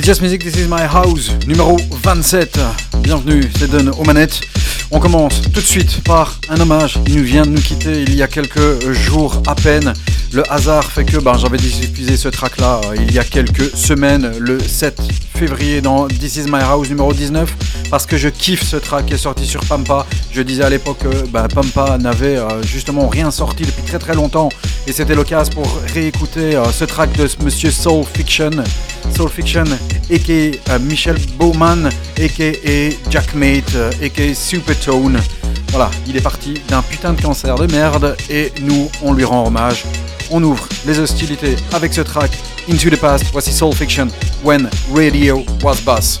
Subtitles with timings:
[0.00, 2.58] It's Just Music, This Is My House, numéro 27.
[3.02, 4.40] Bienvenue, c'est Don aux manettes.
[4.90, 6.98] On commence tout de suite par un hommage.
[7.06, 9.92] Il nous vient de nous quitter il y a quelques jours à peine.
[10.32, 14.30] Le hasard fait que ben, j'avais diffusé ce track là il y a quelques semaines,
[14.38, 15.00] le 7
[15.34, 17.52] février dans This Is My House numéro 19,
[17.90, 20.06] parce que je kiffe ce track qui est sorti sur Pampa.
[20.30, 24.14] Je disais à l'époque que ben, Pampa n'avait euh, justement rien sorti depuis très très
[24.14, 24.50] longtemps
[24.86, 28.50] et c'était l'occasion pour réécouter euh, ce track de monsieur Soul Fiction.
[29.16, 30.78] Soul Fiction, a.k.a.
[30.78, 31.86] Michel Bowman,
[32.18, 33.10] a.k.a.
[33.10, 34.32] Jackmate, euh, a.k.a.
[34.34, 35.18] Supertone.
[35.70, 39.46] Voilà, il est parti d'un putain de cancer de merde et nous, on lui rend
[39.46, 39.84] hommage.
[40.30, 42.30] On ouvre les hostilités avec ce track
[42.70, 43.26] Into the Past.
[43.32, 44.08] Voici Soul Fiction,
[44.44, 46.20] When Radio Was Bass.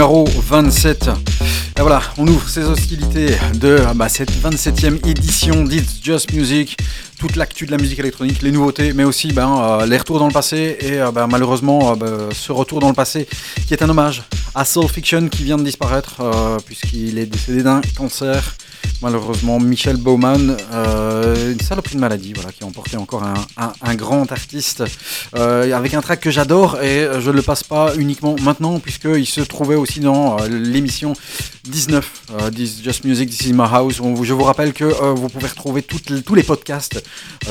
[0.00, 1.10] Numéro 27.
[1.76, 6.78] Et voilà, on ouvre ces hostilités de bah, cette 27e édition d'It's Just Music.
[7.18, 10.26] Toute l'actu de la musique électronique, les nouveautés, mais aussi ben, euh, les retours dans
[10.26, 10.78] le passé.
[10.80, 13.28] Et euh, ben, malheureusement, euh, ben, ce retour dans le passé
[13.66, 14.22] qui est un hommage
[14.54, 16.22] à Soul Fiction qui vient de disparaître
[16.64, 18.56] puisqu'il est décédé d'un cancer
[19.02, 22.64] malheureusement Michel Baumann, euh, une saloperie de maladie, voilà, qui
[22.96, 23.22] emporté encore
[23.82, 24.84] un, grand artiste
[25.34, 29.26] euh, avec un track que j'adore et je ne le passe pas uniquement maintenant puisqu'il
[29.26, 31.12] se trouvait aussi dans euh, l'émission
[31.64, 32.22] 19
[32.54, 33.96] This Just Music, This is My House.
[33.96, 37.02] je vous rappelle que vous pouvez retrouver tous les podcasts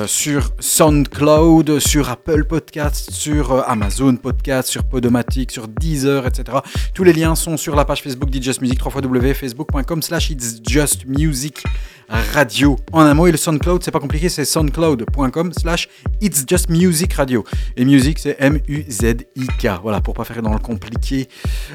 [0.07, 6.57] sur SoundCloud, sur Apple Podcasts, sur Amazon Podcasts, sur Podomatic, sur Deezer, etc.
[6.93, 11.05] Tous les liens sont sur la page Facebook d'It's Just Music, www.facebook.com slash It's Just
[11.05, 11.63] Music.
[12.09, 12.75] Radio.
[12.91, 15.87] En un mot, et le SoundCloud, c'est pas compliqué, c'est soundcloud.com slash
[16.21, 17.43] It's Just Music Radio.
[17.77, 19.67] Et music, c'est M-U-Z-I-K.
[19.83, 21.27] Voilà, pour pas faire dans le compliqué.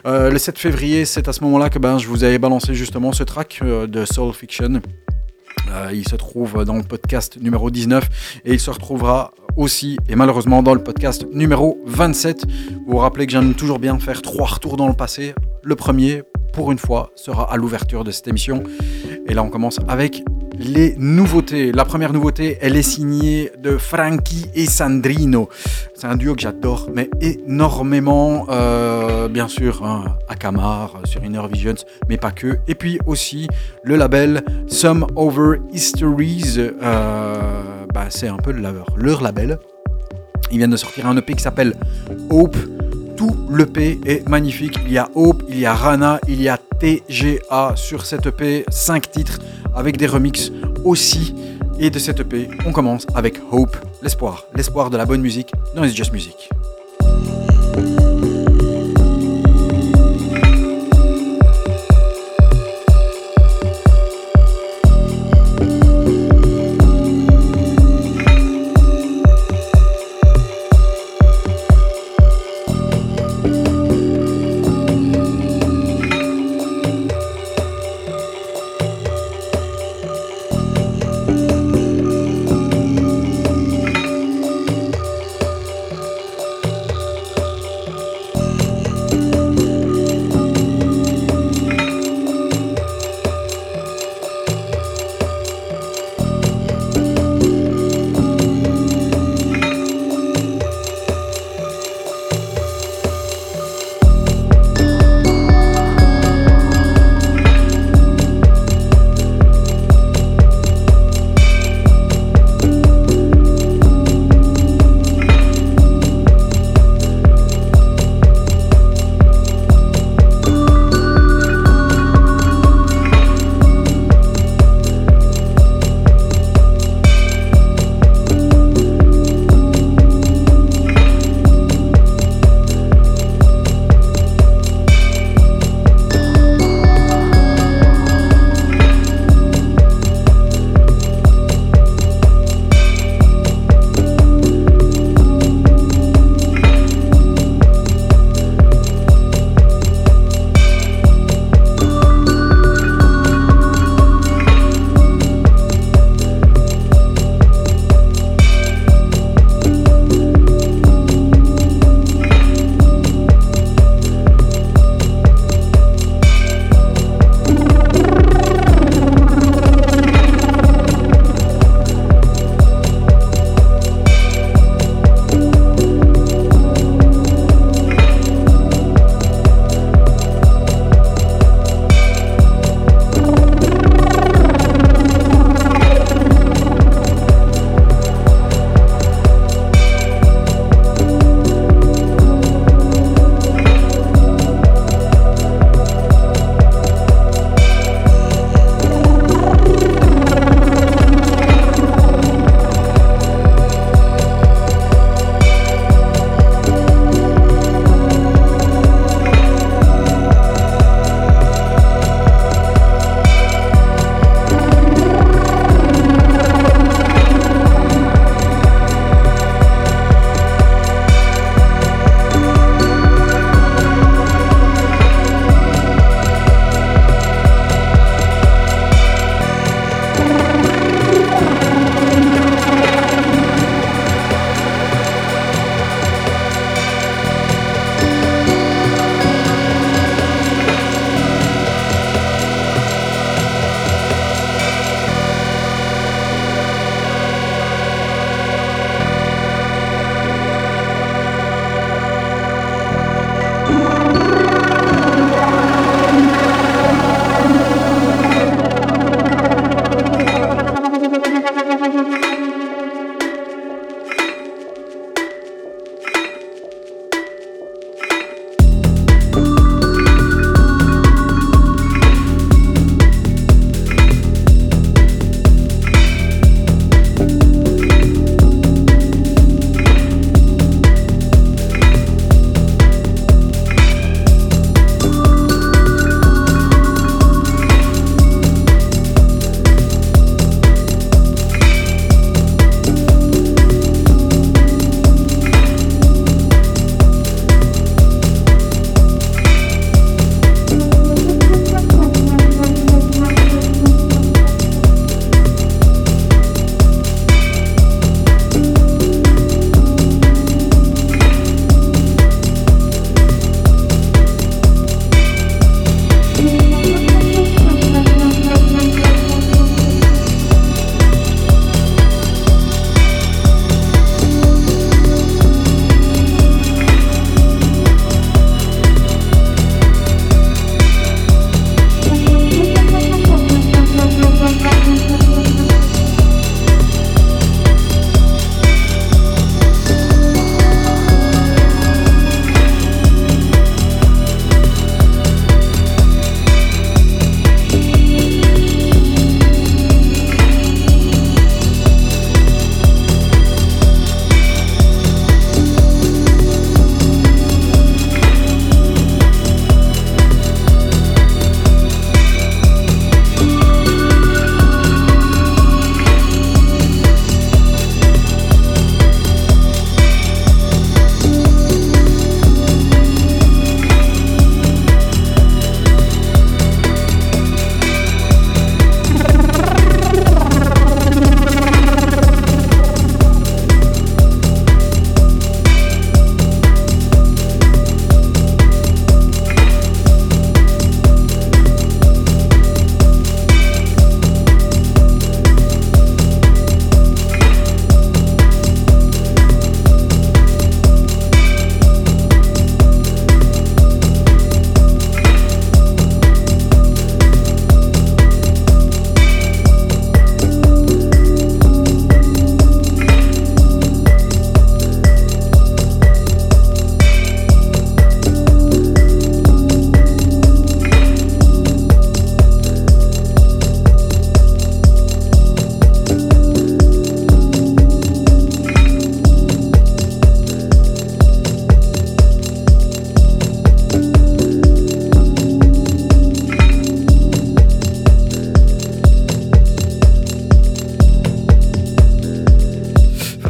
[0.06, 3.12] Euh, le 7 février, c'est à ce moment-là que ben, je vous avais balancé justement
[3.12, 4.80] ce track euh, de Soul Fiction.
[5.70, 10.16] Euh, il se trouve dans le podcast numéro 19 et il se retrouvera aussi et
[10.16, 12.44] malheureusement dans le podcast numéro 27.
[12.86, 15.34] Vous vous rappelez que j'aime toujours bien faire trois retours dans le passé.
[15.62, 16.22] Le premier,
[16.52, 18.62] pour une fois, sera à l'ouverture de cette émission.
[19.26, 20.22] Et là, on commence avec
[20.58, 21.72] les nouveautés.
[21.72, 25.48] La première nouveauté, elle est signée de Frankie et Sandrino.
[25.94, 28.46] C'est un duo que j'adore, mais énormément.
[28.50, 31.74] Euh, bien sûr, hein, Akamar sur Inner Visions,
[32.08, 32.58] mais pas que.
[32.68, 33.48] Et puis aussi
[33.82, 36.58] le label Some Over Histories.
[36.58, 39.58] Euh, bah, c'est un peu leur, leur label.
[40.50, 41.74] Ils viennent de sortir un EP qui s'appelle
[42.30, 42.56] Hope.
[43.16, 44.78] Tout l'EP est magnifique.
[44.84, 48.64] Il y a Hope, il y a Rana, il y a TGA sur cette EP,
[48.68, 49.38] 5 titres
[49.74, 50.50] avec des remixes
[50.84, 51.34] aussi.
[51.78, 55.84] Et de cette EP, on commence avec Hope, l'espoir, l'espoir de la bonne musique dans
[55.84, 56.48] It's Just Music.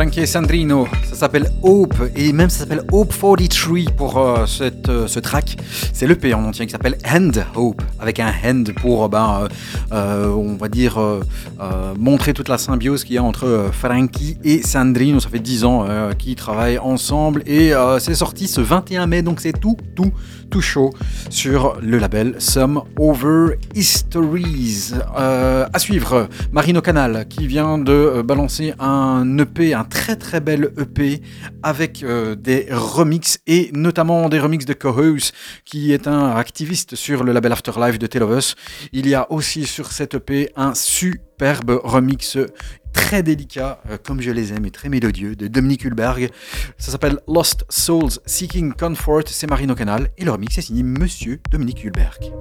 [0.04, 0.86] Frankie Sandrino.
[1.24, 5.56] S'appelle Hope et même ça s'appelle Hope 43 pour euh, cette, euh, ce track.
[5.94, 9.48] C'est l'EP en entier qui s'appelle Hand Hope avec un hand pour, ben,
[9.92, 11.00] euh, on va dire,
[11.98, 15.18] montrer toute la symbiose qu'il y a entre Frankie et Sandrino.
[15.18, 15.86] Ça fait 10 ans
[16.18, 20.12] qu'ils travaillent ensemble et c'est sorti ce 21 mai donc c'est tout, tout,
[20.50, 20.90] tout chaud
[21.30, 24.92] sur le label Some Over Histories.
[25.16, 31.13] à suivre, Marino Canal qui vient de balancer un EP, un très très bel EP
[31.62, 35.32] avec euh, des remixes et notamment des remixes de Cohouse
[35.64, 38.56] qui est un activiste sur le label Afterlife de Tale of Us.
[38.92, 42.38] Il y a aussi sur cet EP un superbe remix
[42.94, 46.30] très délicat, euh, comme je les aime, et très mélodieux, de Dominique Hulberg.
[46.78, 51.40] Ça s'appelle Lost Souls Seeking Comfort, c'est Marino Canal, et le remix est signé Monsieur
[51.50, 52.32] Dominique Hulberg.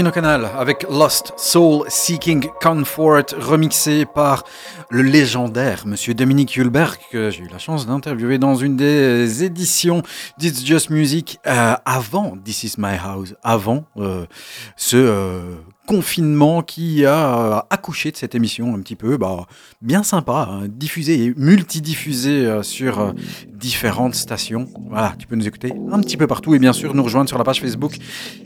[0.00, 4.44] Marino Canal avec Lost Soul Seeking Comfort, remixé par
[4.88, 10.02] le légendaire monsieur Dominique Hulberg, que j'ai eu la chance d'interviewer dans une des éditions
[10.38, 14.24] d'It's Just Music euh, avant This Is My House, avant euh,
[14.74, 15.56] ce euh,
[15.90, 19.48] confinement qui a accouché de cette émission un petit peu bah,
[19.82, 23.12] bien sympa, hein, diffusée et multidiffusée euh, sur euh,
[23.52, 24.68] différentes stations.
[24.88, 27.38] Voilà, tu peux nous écouter un petit peu partout et bien sûr nous rejoindre sur
[27.38, 27.98] la page Facebook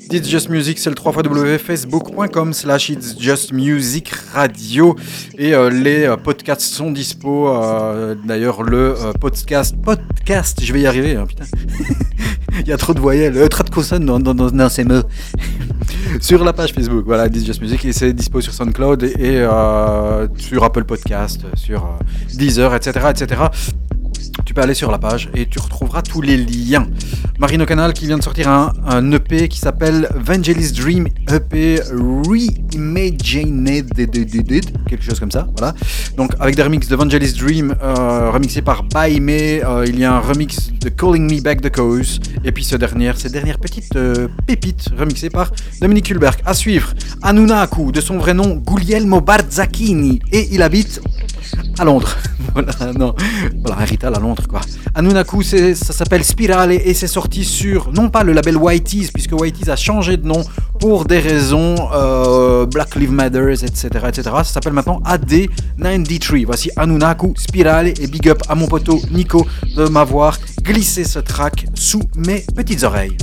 [0.09, 1.13] d'It's Just Music, c'est le 3
[1.59, 4.97] facebook.com slash It's Just Music Radio
[5.37, 7.49] et euh, les euh, podcasts sont dispo.
[7.49, 11.45] euh, D'ailleurs le euh, podcast, podcast, je vais y arriver, hein, putain.
[12.61, 15.03] Il y a trop de voyelles, euh, trop de consonnes dans, dans, dans, ces mots.
[16.21, 20.29] sur la page Facebook, voilà, This Music, et c'est dispo sur SoundCloud et, et, euh,
[20.37, 23.43] sur Apple Podcast, sur euh, Deezer, etc., etc.
[24.45, 26.87] Tu peux aller sur la page et tu retrouveras tous les liens.
[27.39, 31.81] Marino Canal qui vient de sortir un, EP qui s'appelle Vangelis Dream EP
[32.29, 33.93] Reimagined,
[34.89, 35.75] quelque chose comme ça, voilà.
[36.17, 40.05] Donc avec des remixes de Vangelis Dream euh, remixé par By Me, euh, il y
[40.05, 43.59] a un remix de Calling Me Back the Cause, et puis ce dernier, cette dernière
[43.59, 46.41] petite euh, pépite remixée par Dominique Hulberg.
[46.45, 51.01] À suivre, Anunaku, de son vrai nom Guglielmo Barzacchini, et il habite
[51.79, 52.17] à Londres.
[52.55, 53.15] voilà, non,
[53.65, 54.61] voilà, un rital à Londres, quoi.
[54.95, 59.69] Anunaku, ça s'appelle Spirale et c'est sorti sur, non pas le label Whitey's, puisque Whitey's
[59.69, 60.43] a changé de nom
[60.81, 64.23] pour des raisons euh, Black Lives Matter, etc., etc.
[64.23, 66.47] Ça s'appelle maintenant AD93.
[66.47, 71.67] Voici Anunaku, Spirale et big up à mon poteau Nico de m'avoir glissé ce track
[71.75, 73.17] sous mes petites oreilles.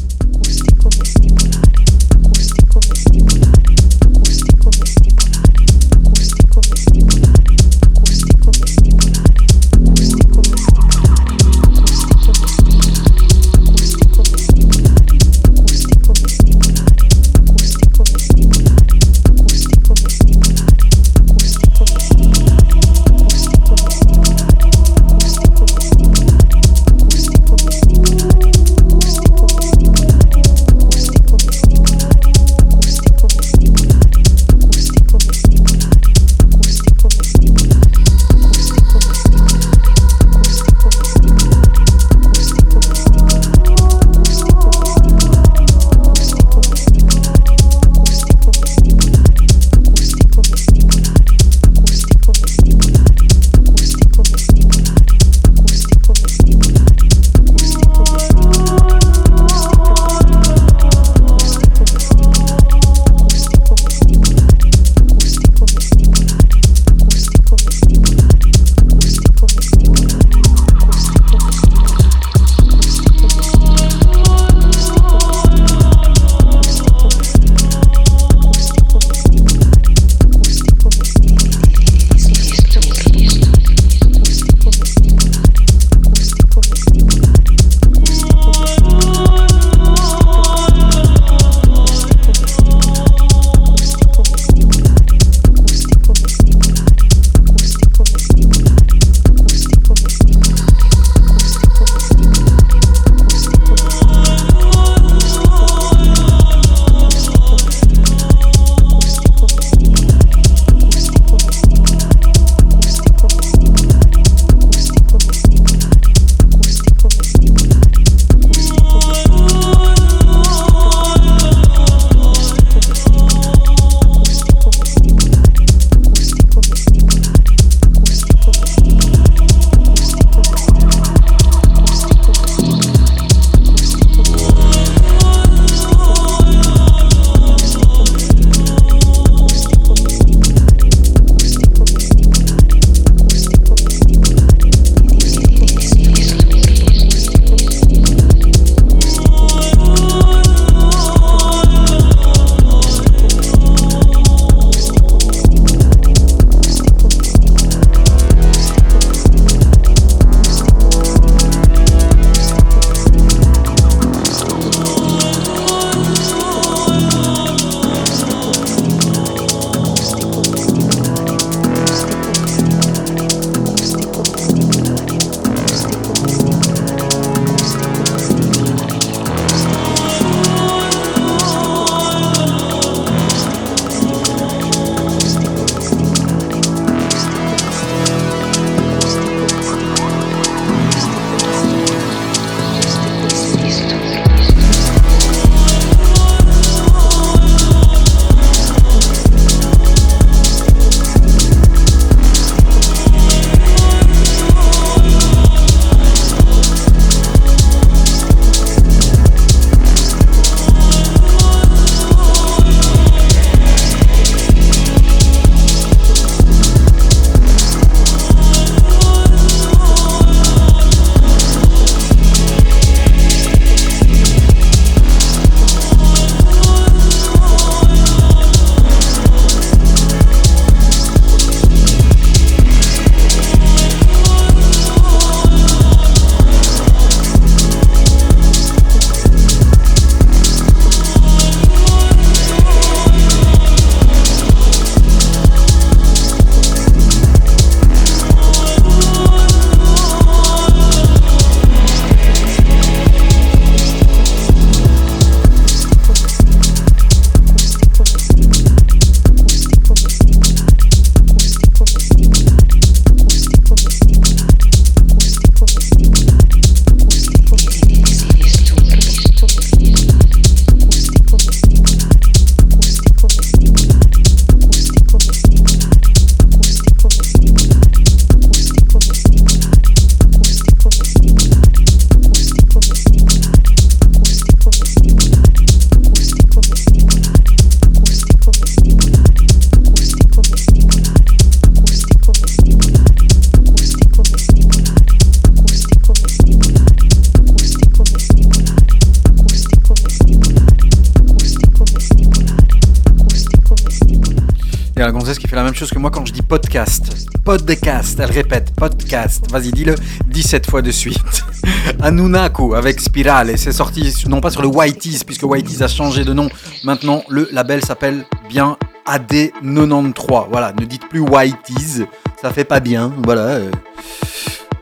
[308.20, 309.50] Elle répète, podcast.
[309.52, 309.96] Vas-y, dis-le
[310.28, 311.44] 17 fois de suite.
[312.02, 316.24] Anunaku avec Spiral et c'est sorti non pas sur le Whiteys puisque Whiteys a changé
[316.24, 316.50] de nom.
[316.84, 320.48] Maintenant, le label s'appelle bien AD93.
[320.52, 322.06] Voilà, ne dites plus Whiteys,
[322.42, 323.14] ça fait pas bien.
[323.24, 323.60] Voilà.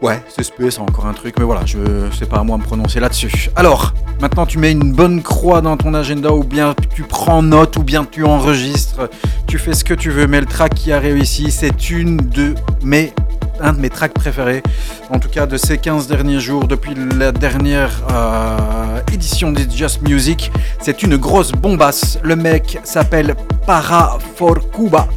[0.02, 1.78] Ouais, c'est spé, c'est encore un truc, mais voilà, je
[2.18, 3.50] sais pas à moi me prononcer là-dessus.
[3.58, 7.76] Alors, maintenant tu mets une bonne croix dans ton agenda, ou bien tu prends note,
[7.76, 9.10] ou bien tu enregistres,
[9.46, 12.56] tu fais ce que tu veux, mais le track qui a réussi, c'est une de
[12.82, 13.14] mes
[13.62, 14.64] un de mes tracks préférés,
[15.10, 20.02] en tout cas de ces 15 derniers jours, depuis la dernière euh, édition des Just
[20.08, 20.50] Music.
[20.82, 22.20] C'est une grosse bombasse.
[22.24, 23.36] Le mec s'appelle
[23.68, 25.10] Para for Cuba,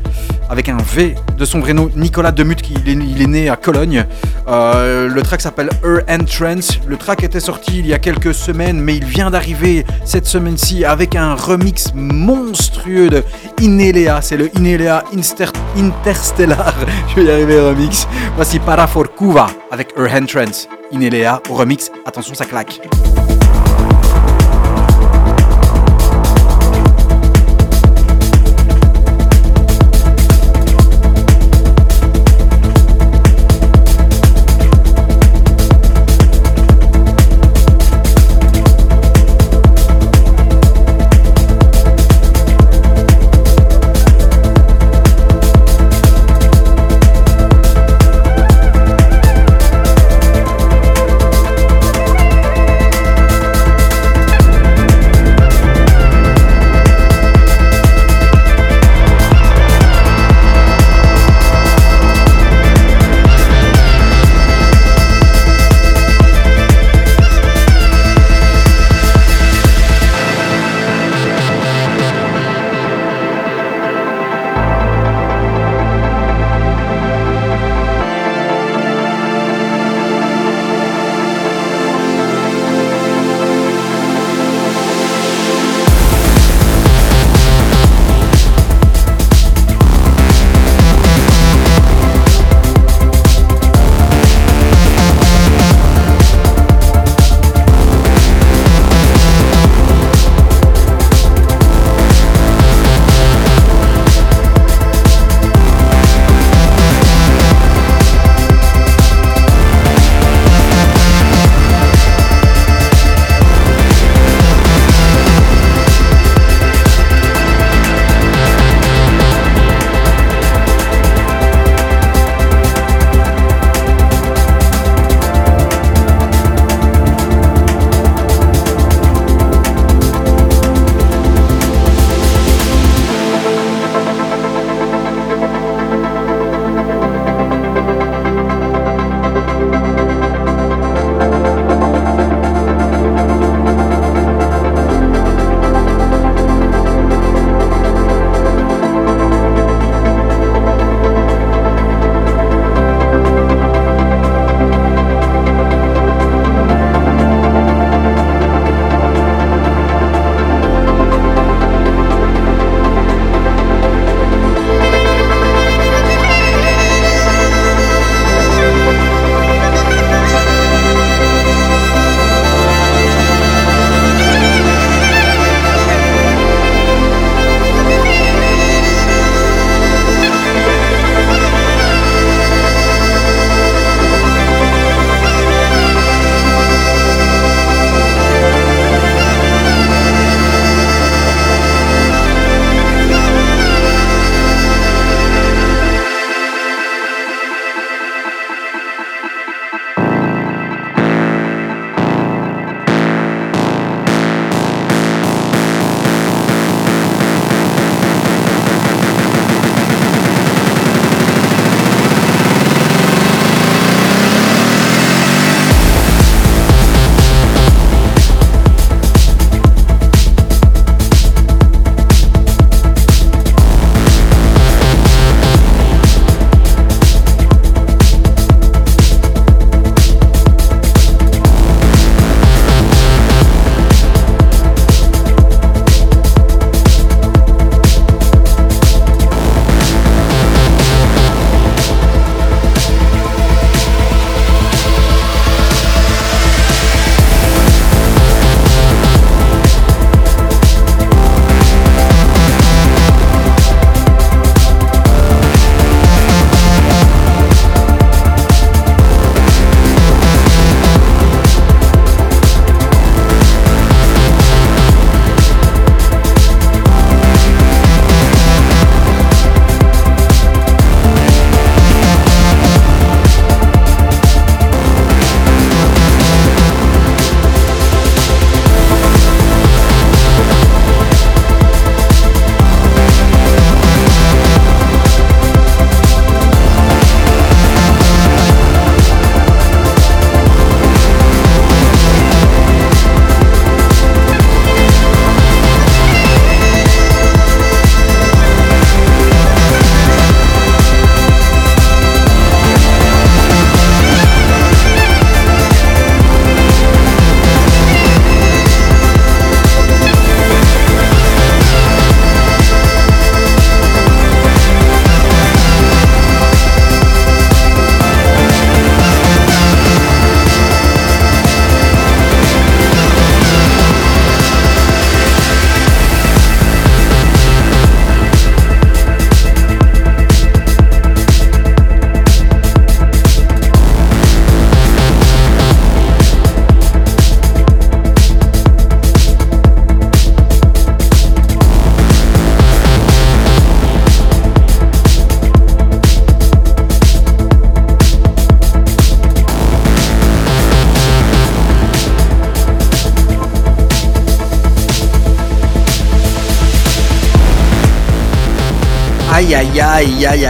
[0.53, 4.05] avec un V de son vrai nom, Nicolas Demut, qui il est, né à Cologne.
[4.49, 6.79] Euh, le track s'appelle Her Entrance.
[6.87, 10.85] Le track était sorti il y a quelques semaines, mais il vient d'arriver cette semaine-ci
[10.85, 13.25] avec un remix monstrueux de
[13.63, 14.21] Inelea.
[14.21, 15.05] C'est le Inelea
[15.75, 16.75] Interstellar.
[17.09, 18.07] Je vais y arriver remix.
[18.37, 19.07] Voici Para for
[19.71, 20.69] avec Her Entrance.
[20.91, 21.91] Inelea au remix.
[22.05, 22.79] Attention, ça claque.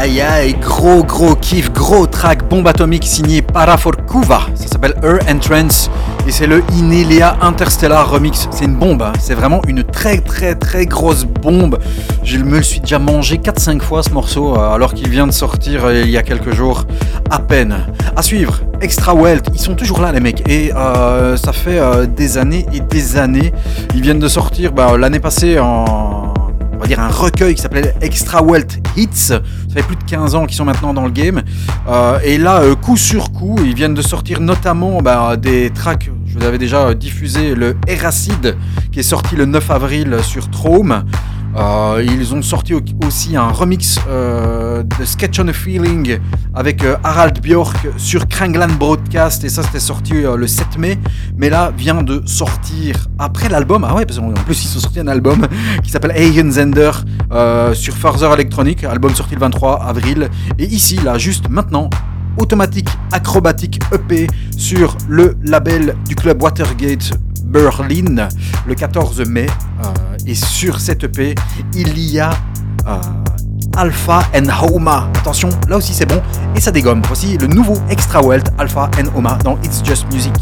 [0.03, 4.41] Aïe aïe gros gros kiff, gros track, bombe atomique signé Paraforkuva.
[4.57, 5.89] Ça s'appelle Her Entrance
[6.27, 8.49] et c'est le Inelia Interstellar Remix.
[8.51, 9.13] C'est une bombe, hein.
[9.21, 11.79] c'est vraiment une très très très grosse bombe.
[12.25, 15.33] Je me le suis déjà mangé 4-5 fois ce morceau euh, alors qu'il vient de
[15.33, 16.85] sortir euh, il y a quelques jours
[17.31, 17.87] à peine.
[18.17, 22.39] À suivre, Extra Wealth, ils sont toujours là les mecs et euh, ça fait des
[22.39, 23.53] années et des années.
[23.95, 26.33] Ils viennent de sortir bah, l'année passée en
[26.83, 29.35] on va dire un recueil qui s'appelait Extra Wealth Hits.
[29.73, 31.41] Ça fait plus de 15 ans qu'ils sont maintenant dans le game.
[31.89, 36.11] Euh, et là, euh, coup sur coup, ils viennent de sortir notamment bah, des tracks.
[36.27, 38.57] Je vous avais déjà euh, diffusé le Eracid
[38.91, 41.05] qui est sorti le 9 avril sur Trome.
[42.03, 46.19] Ils ont sorti au- aussi un remix de Sketch on a Feeling
[46.55, 50.99] avec Harald Björk sur Krangland Broadcast et ça c'était sorti le 7 mai
[51.37, 55.01] mais là vient de sortir après l'album ah ouais parce qu'en plus ils ont sorti
[55.01, 55.47] un album
[55.85, 56.91] qui s'appelle Eigenzender
[57.33, 60.29] euh, sur Further Electronic album sorti le 23 avril
[60.59, 61.89] et ici là juste maintenant
[62.39, 64.27] automatique acrobatique EP
[64.57, 67.13] sur le label du club Watergate
[67.45, 68.29] Berlin
[68.67, 69.47] le 14 mai
[69.85, 71.35] euh, et sur cette EP
[71.75, 72.31] il y a
[72.87, 72.97] euh,
[73.77, 75.09] Alpha and Homa.
[75.19, 76.21] Attention, là aussi c'est bon
[76.55, 77.03] et ça dégomme.
[77.07, 80.35] Voici le nouveau Extra Wealth Alpha and Homa dans It's Just Music.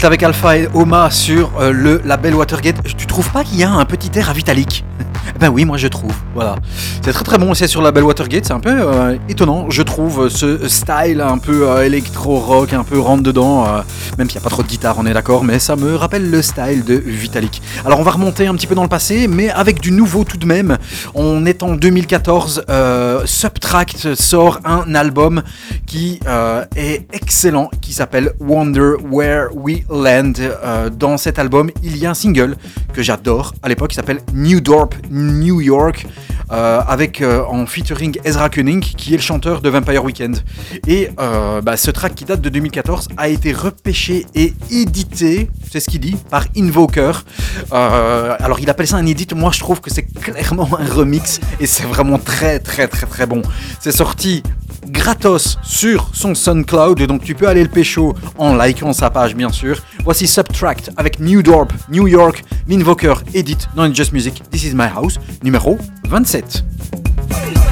[0.00, 2.76] Strawell avec Alpha et Oma sur euh, le label Watergate.
[2.96, 4.82] Tu trouves pas qu'il y a un petit air à Vitalik
[5.38, 6.12] Ben oui, moi je trouve.
[6.34, 6.56] Voilà.
[7.02, 8.46] C'est très très bon aussi sur le label Watergate.
[8.46, 12.98] C'est un peu euh, étonnant, je trouve, ce style un peu euh, électro-rock, un peu
[12.98, 13.66] rentre dedans.
[13.66, 13.80] euh,
[14.18, 16.30] même s'il n'y a pas trop de guitare, on est d'accord, mais ça me rappelle
[16.30, 17.62] le style de Vitalik.
[17.84, 20.36] Alors on va remonter un petit peu dans le passé, mais avec du nouveau tout
[20.38, 20.78] de même.
[21.14, 22.64] On est en 2014.
[22.70, 25.42] euh, Subtract sort un album
[25.90, 30.34] qui euh, est excellent, qui s'appelle Wonder Where We Land.
[30.38, 32.56] Euh, dans cet album, il y a un single
[32.92, 36.06] que j'adore à l'époque qui s'appelle New Dorp, New York,
[36.52, 40.42] euh, avec euh, en featuring Ezra Koenig, qui est le chanteur de Vampire Weekend.
[40.86, 45.80] Et euh, bah, ce track qui date de 2014 a été repêché et édité, c'est
[45.80, 47.24] ce qu'il dit, par Invoker.
[47.70, 51.66] Alors il appelle ça un edit, moi je trouve que c'est clairement un remix et
[51.66, 53.42] c'est vraiment très très très très bon.
[53.80, 54.42] C'est sorti
[54.86, 59.50] gratos sur son SoundCloud, donc tu peux aller le pécho en likant sa page bien
[59.50, 59.80] sûr.
[60.04, 64.88] Voici Subtract avec New Dorp, New York, l'Invoker Edit It's Just Music, This Is My
[64.94, 65.78] House, numéro
[66.08, 66.39] 27.
[66.40, 67.69] It.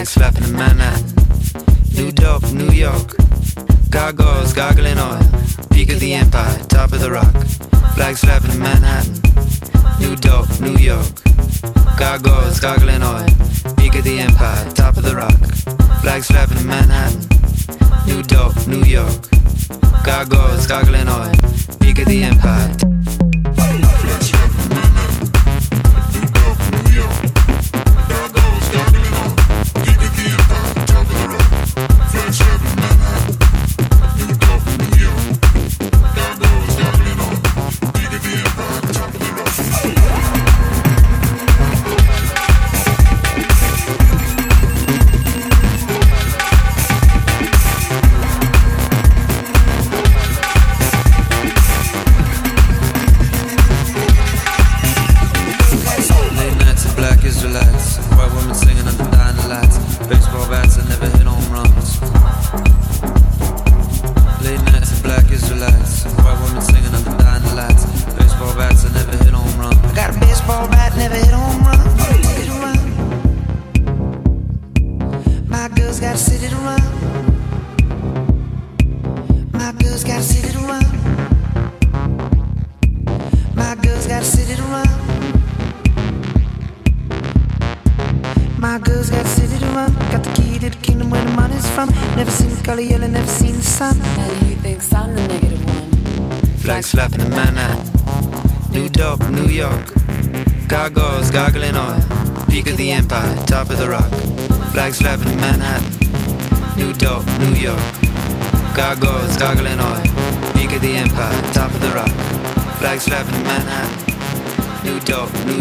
[0.00, 1.12] Flags flapping in Manhattan.
[1.92, 3.18] New Dope, New York.
[3.90, 5.20] Gargoyles gargling oil.
[5.72, 7.34] Peak of the empire, top of the rock.
[7.94, 9.12] Flags flapping in Manhattan.
[10.00, 11.22] New Dope, New York.
[11.98, 13.26] Gargoyles gargling oil.
[13.76, 15.38] Peak of the empire, top of the rock.
[16.00, 17.20] Flags flapping in Manhattan.
[18.06, 19.28] New Dope, New York.
[20.02, 21.30] Gargoyles gargling oil.
[21.78, 22.99] Peak of the empire.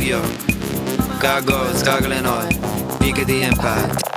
[0.09, 1.21] New York.
[1.21, 2.49] Gargoyles gargling oil.
[2.99, 4.08] Peak of the empire.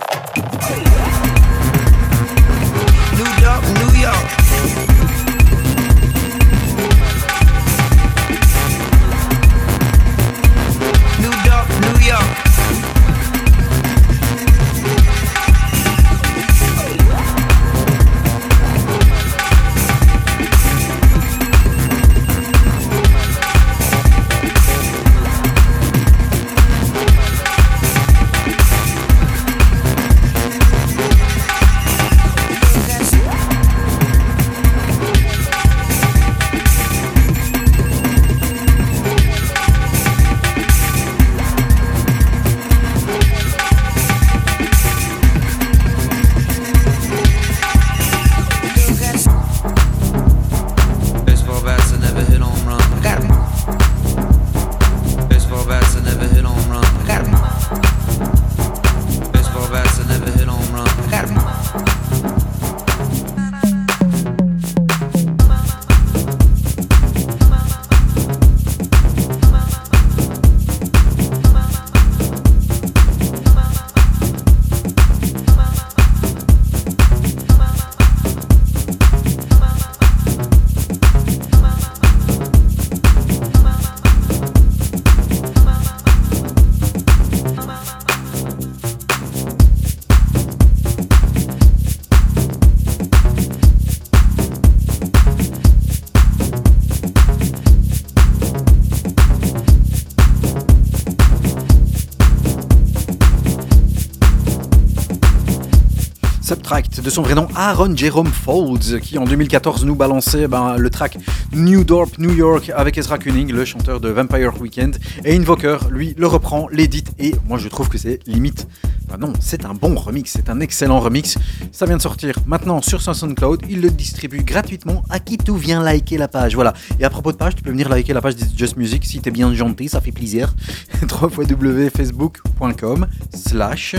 [106.62, 110.90] Fright, de son vrai nom Aaron Jerome Folds, qui en 2014 nous balançait ben, le
[110.90, 111.18] track
[111.52, 114.98] New Dorp, New York avec Ezra Kuning, le chanteur de Vampire Weekend.
[115.24, 118.66] Et Invoker, lui, le reprend, l'édite, et moi je trouve que c'est limite.
[119.06, 121.38] Enfin non, c'est un bon remix, c'est un excellent remix.
[121.70, 123.62] Ça vient de sortir maintenant sur SoundCloud.
[123.68, 126.54] Il le distribue gratuitement à qui tout vient liker la page.
[126.54, 126.72] Voilà.
[126.98, 129.20] Et à propos de page, tu peux venir liker la page de Just Music si
[129.20, 130.54] t'es bien gentil, ça fait plaisir.
[131.02, 133.96] www.facebook.com slash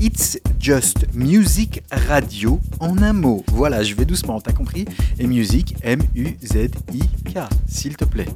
[0.00, 3.44] It's Just Music Radio en un mot.
[3.52, 4.86] Voilà, je vais doucement, t'as compris?
[5.18, 7.38] Et music, M-U-Z-I-K,
[7.68, 8.28] s'il te plaît.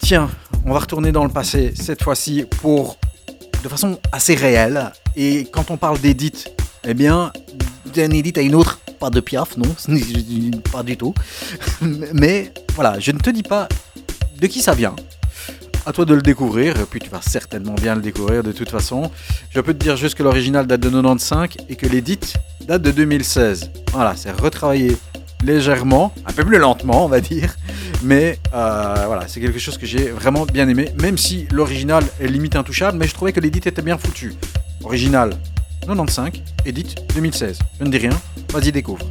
[0.00, 0.28] Tiens,
[0.64, 2.98] on va retourner dans le passé, cette fois-ci pour
[3.62, 4.90] de façon assez réelle.
[5.14, 6.46] Et quand on parle d'édit,
[6.82, 7.32] eh bien,
[7.94, 9.72] d'un édit à une autre, pas de piaf, non,
[10.72, 11.14] pas du tout.
[12.12, 13.68] Mais voilà, je ne te dis pas
[14.40, 14.96] de qui ça vient.
[15.86, 19.10] À toi de le découvrir, puis tu vas certainement bien le découvrir de toute façon.
[19.50, 22.18] Je peux te dire juste que l'original date de 95 et que l'édit
[22.66, 23.70] date de 2016.
[23.92, 24.96] Voilà, c'est retravaillé
[25.42, 27.56] légèrement, un peu plus lentement on va dire,
[28.02, 32.28] mais euh, voilà, c'est quelque chose que j'ai vraiment bien aimé, même si l'original est
[32.28, 34.34] limite intouchable, mais je trouvais que l'édit était bien foutu.
[34.84, 35.30] Original
[35.80, 36.30] 95,
[36.66, 37.58] édit 2016.
[37.80, 38.20] Je ne dis rien,
[38.52, 39.06] vas-y découvre.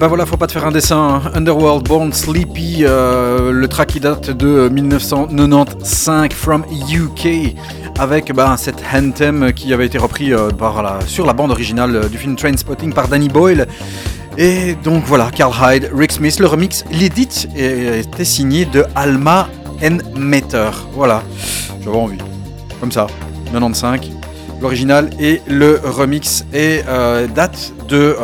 [0.00, 1.20] Ben voilà, faut pas te faire un dessin.
[1.26, 1.30] Hein.
[1.34, 7.54] Underworld Born Sleepy, euh, le track qui date de 1995 from UK,
[7.98, 10.48] avec ben, cet anthem qui avait été repris euh,
[11.06, 13.66] sur la bande originale du film Trainspotting par Danny Boyle.
[14.38, 19.50] Et donc voilà, Carl Hyde, Rick Smith, le remix, l'édit était signé de Alma
[19.82, 20.02] N.
[20.16, 20.70] Meter.
[20.94, 21.22] Voilà,
[21.84, 22.16] j'avais envie.
[22.80, 23.06] Comme ça,
[23.52, 24.12] 95
[24.60, 28.16] l'original et le remix et euh, date de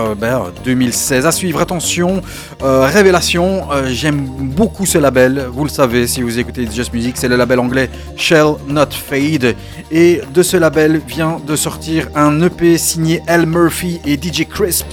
[0.65, 1.19] 2016.
[1.19, 2.23] Euh, ben, à suivre, attention,
[2.63, 7.29] euh, révélation, j'aime beaucoup ce label, vous le savez si vous écoutez Just Music, c'est
[7.29, 9.55] le label anglais Shell Not Fade
[9.91, 13.47] et de ce label vient de sortir un EP signé L.
[13.47, 14.87] Murphy et DJ Crisp.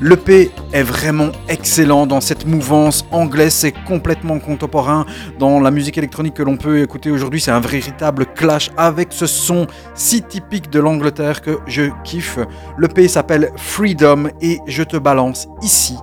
[0.00, 5.06] L'EP est vraiment excellent dans cette mouvance anglaise, c'est complètement contemporain
[5.38, 9.26] dans la musique électronique que l'on peut écouter aujourd'hui, c'est un véritable clash avec ce
[9.26, 12.38] son si typique de l'Angleterre que je kiffe.
[12.78, 15.94] L'EP s'appelle Freedom et je te balance ici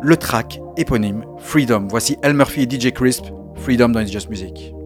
[0.00, 1.88] le track éponyme Freedom.
[1.90, 3.26] Voici El Murphy et DJ Crisp,
[3.56, 4.79] Freedom dans It's Just Music.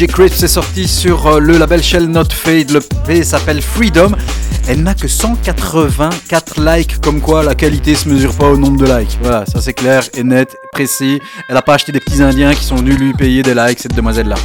[0.00, 0.30] DJ Chris.
[0.34, 2.70] C'est sorti sur euh, le label Shell Not Fade.
[2.70, 4.12] Le P s'appelle Freedom.
[4.66, 8.86] Elle n'a que 184 likes, comme quoi la qualité se mesure pas au nombre de
[8.86, 9.18] likes.
[9.20, 11.20] Voilà, ça c'est clair et net, précis.
[11.50, 13.94] Elle a pas acheté des petits indiens qui sont venus lui payer des likes, cette
[13.94, 14.36] demoiselle-là.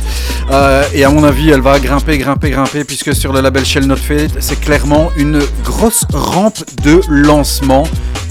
[0.51, 3.86] Euh, et à mon avis, elle va grimper, grimper, grimper, puisque sur le label Shell
[3.86, 7.88] Not Fade, c'est clairement une grosse rampe de lancement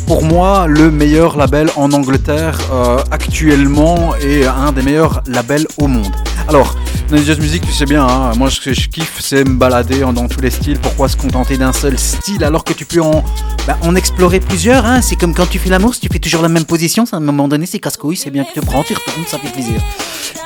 [0.06, 5.86] pour moi, le meilleur label en Angleterre euh, actuellement et un des meilleurs labels au
[5.86, 6.14] monde.
[6.46, 6.76] Alors,
[7.10, 10.00] dans les music, tu sais bien, hein, moi ce que je kiffe, c'est me balader
[10.00, 10.78] dans tous les styles.
[10.78, 13.24] Pourquoi se contenter d'un seul style alors que tu peux en,
[13.66, 15.00] bah, en explorer plusieurs hein.
[15.02, 17.20] C'est comme quand tu fais l'amour, si tu fais toujours la même position, à un
[17.20, 19.80] moment donné, c'est casse-couille, c'est bien que tu prends, tu retournes, ça fait plaisir.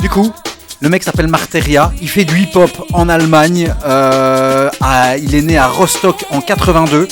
[0.00, 0.32] Du coup,
[0.80, 4.70] le mec s'appelle Marteria, il fait du hip-hop en Allemagne, euh,
[5.20, 7.08] il est né à Rostock en 82.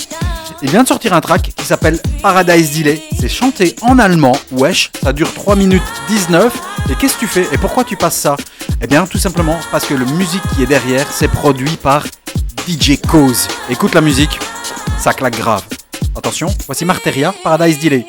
[0.63, 3.01] Il vient de sortir un track qui s'appelle Paradise Delay.
[3.19, 6.53] C'est chanté en allemand, wesh, ça dure 3 minutes 19.
[6.89, 7.47] Et qu'est-ce que tu fais?
[7.51, 8.37] Et pourquoi tu passes ça?
[8.79, 12.05] Eh bien, tout simplement parce que le musique qui est derrière, c'est produit par
[12.67, 13.47] DJ Cause.
[13.69, 14.39] Écoute la musique,
[14.99, 15.63] ça claque grave.
[16.15, 18.05] Attention, voici Marteria, Paradise Delay.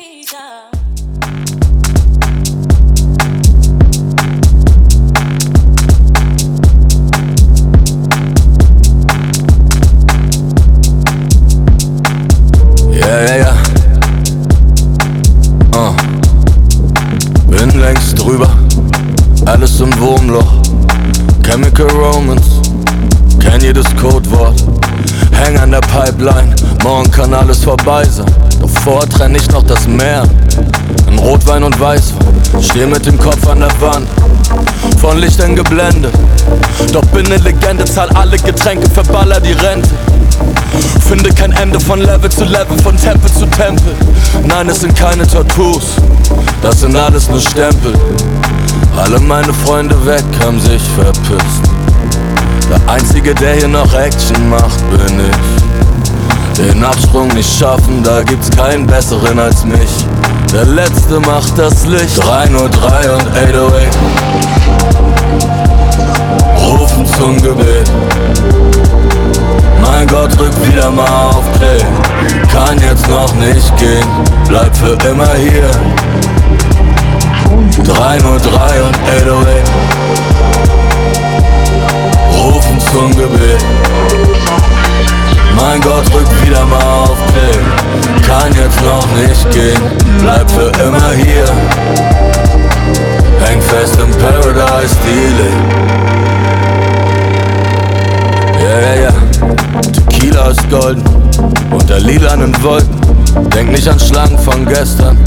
[19.59, 20.53] Alles im Wurmloch.
[21.43, 22.61] Chemical Romance,
[23.41, 24.55] kenn jedes Codewort.
[25.33, 28.25] Häng an der Pipeline, morgen kann alles vorbei sein.
[28.61, 30.23] Doch vorher trenn ich noch das Meer.
[31.07, 32.25] In Rotwein und Weißwein,
[32.61, 34.07] steh mit dem Kopf an der Wand.
[35.01, 36.13] Von Lichtern geblendet,
[36.93, 39.89] doch bin ne Legende, zahl alle Getränke, verballer die Rente.
[41.05, 43.93] Finde kein Ende von Level zu Level, von Tempel zu Tempel.
[44.45, 45.95] Nein, es sind keine Tattoos,
[46.61, 47.93] das sind alles nur Stempel.
[49.03, 51.63] Alle meine Freunde weg, haben sich verpisst.
[52.69, 56.57] Der Einzige, der hier noch Action macht, bin ich.
[56.57, 60.05] Den Absprung nicht schaffen, da gibt's keinen besseren als mich.
[60.51, 62.21] Der Letzte macht das Licht.
[62.21, 63.97] 303 und 808
[66.65, 67.89] rufen zum Gebet.
[69.81, 71.79] Mein Gott, drück wieder mal auf Play.
[72.51, 74.07] Kann jetzt noch nicht gehen,
[74.47, 75.69] bleib für immer hier.
[77.83, 79.69] 303 und 808
[82.37, 83.63] rufen zum Gebet.
[85.55, 87.59] Mein Gott, drück wieder mal auf Play.
[88.25, 89.81] Kann jetzt noch nicht gehen,
[90.21, 91.45] bleib für immer hier.
[93.45, 95.53] Häng fest im Paradise Delay.
[98.63, 99.13] Ja, ja, ja.
[99.91, 101.03] Tequila ist golden
[101.71, 103.08] unter lilanen Wolken.
[103.55, 105.17] Denk nicht an Schlangen von gestern,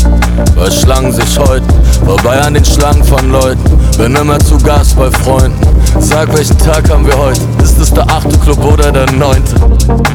[0.54, 1.64] weil Schlangen sich heute
[2.04, 3.62] vorbei an den Schlangen von Leuten.
[3.98, 5.58] Bin immer zu Gast bei Freunden.
[5.98, 7.40] Sag, welchen Tag haben wir heute?
[7.62, 9.54] Ist es der achte Club oder der neunte?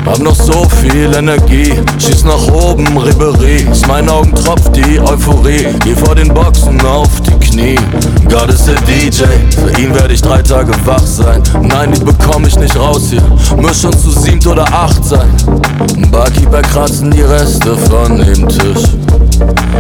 [0.05, 3.67] Hab noch so viel Energie, schieß nach oben, Ribery.
[3.69, 5.67] Aus meinen Augen tropft die Euphorie.
[5.83, 7.79] Geh vor den Boxen auf die Knie.
[8.30, 9.23] Gott ist der DJ,
[9.55, 11.41] für ihn werde ich drei Tage wach sein.
[11.61, 13.23] Nein, die bekomm ich nicht raus hier.
[13.55, 15.30] Muss schon zu siebt oder acht sein.
[15.95, 18.84] Ein Barkeeper kratzen die Reste von dem Tisch.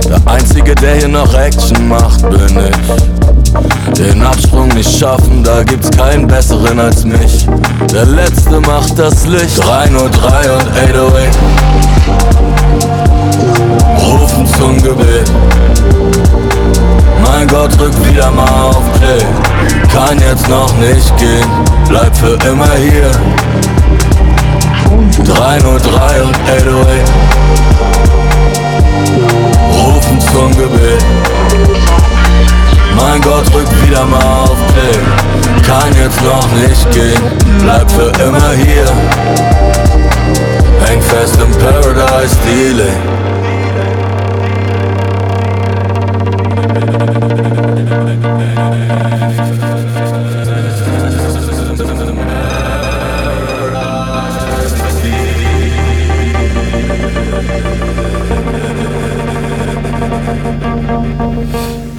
[0.07, 3.97] Der Einzige, der hier noch Action macht, bin ich.
[3.97, 7.47] Den Absprung nicht schaffen, da gibt's keinen besseren als mich.
[7.91, 9.57] Der Letzte macht das Licht.
[9.57, 11.37] 303 und 808
[13.99, 15.31] rufen zum Gebet.
[17.29, 19.19] Mein Gott, drück wieder mal auf Play.
[19.93, 21.45] Kann jetzt noch nicht gehen,
[21.89, 23.11] bleib für immer hier.
[25.25, 27.09] 303 und 808
[29.73, 31.03] rufen zum Gebet.
[32.95, 34.99] Mein Gott, rück wieder mal auf Play.
[35.67, 37.21] Kann jetzt noch nicht gehen,
[37.61, 38.87] bleib für immer hier.
[40.85, 43.26] Häng fest im Paradise Delay.
[47.07, 47.13] Pas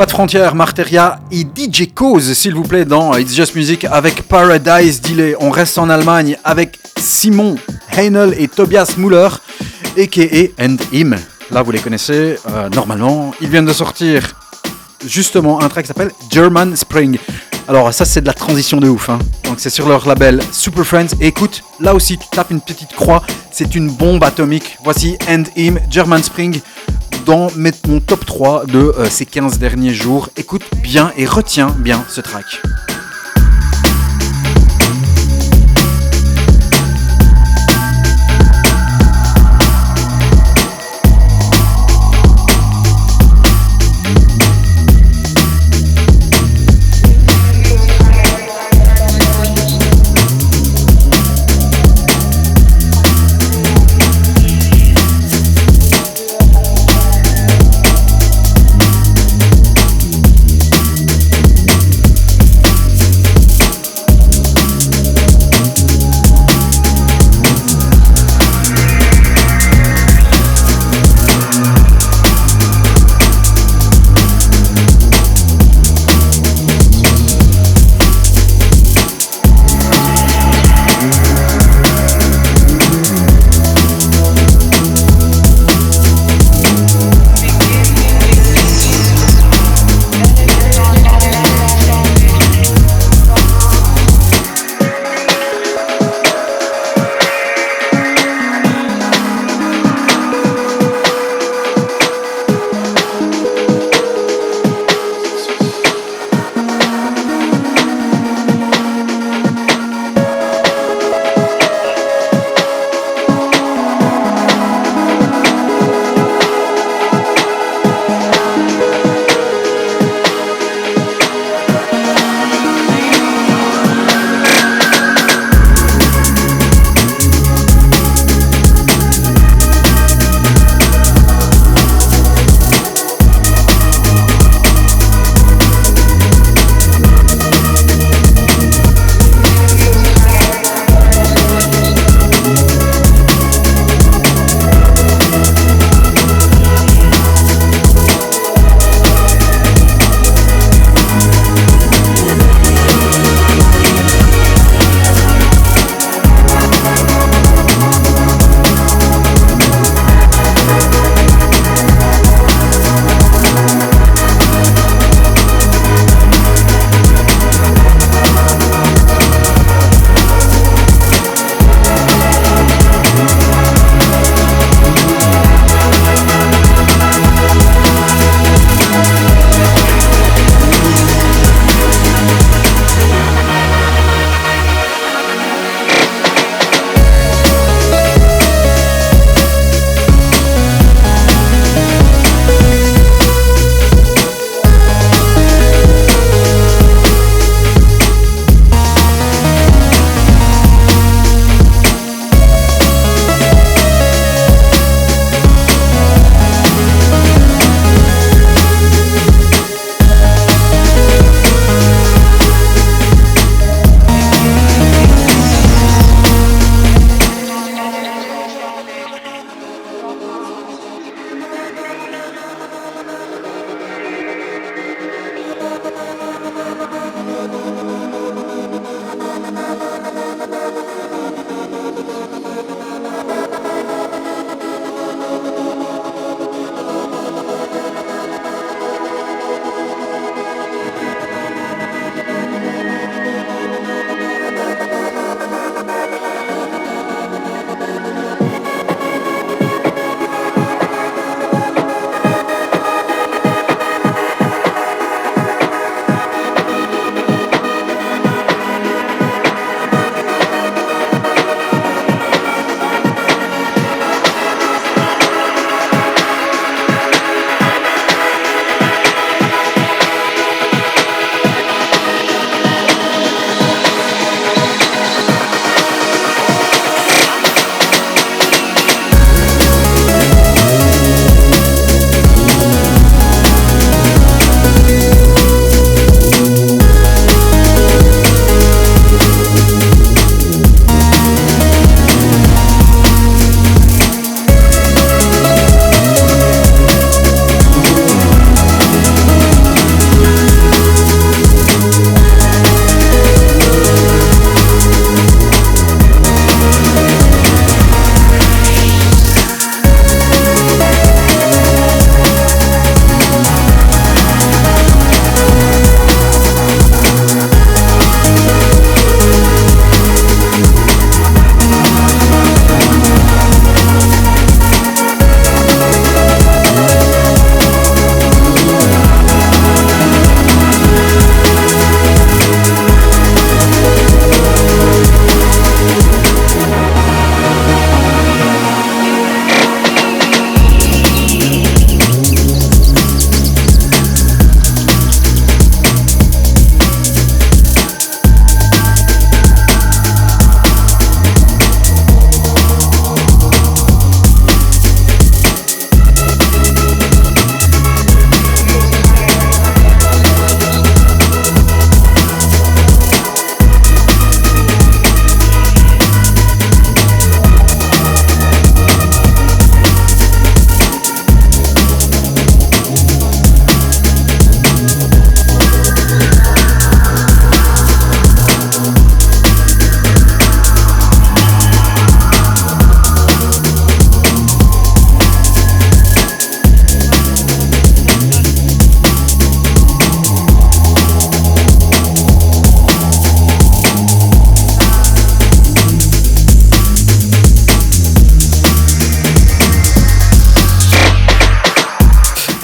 [0.07, 5.01] de frontières, Marteria et DJ Cause, s'il vous plaît, dans It's Just Music avec Paradise
[5.01, 5.35] Delay.
[5.41, 7.57] On reste en Allemagne avec Simon
[7.97, 9.29] Heinel et Tobias Müller,
[9.97, 10.63] a.k.a.
[10.63, 11.17] And Him.
[11.51, 13.33] Là, vous les connaissez, euh, normalement.
[13.41, 14.38] Ils viennent de sortir
[15.09, 17.19] justement un track qui s'appelle German Spring.
[17.67, 19.09] Alors ça c'est de la transition de ouf.
[19.11, 19.19] hein.
[19.45, 21.09] Donc c'est sur leur label Super Friends.
[21.21, 23.23] Et écoute, là aussi tu tapes une petite croix.
[23.51, 24.79] C'est une bombe atomique.
[24.85, 26.61] Voici End Him, German Spring
[27.27, 27.49] dans
[27.87, 30.31] mon top 3 de euh, ces 15 derniers jours.
[30.37, 32.63] Écoute bien et retiens bien ce track.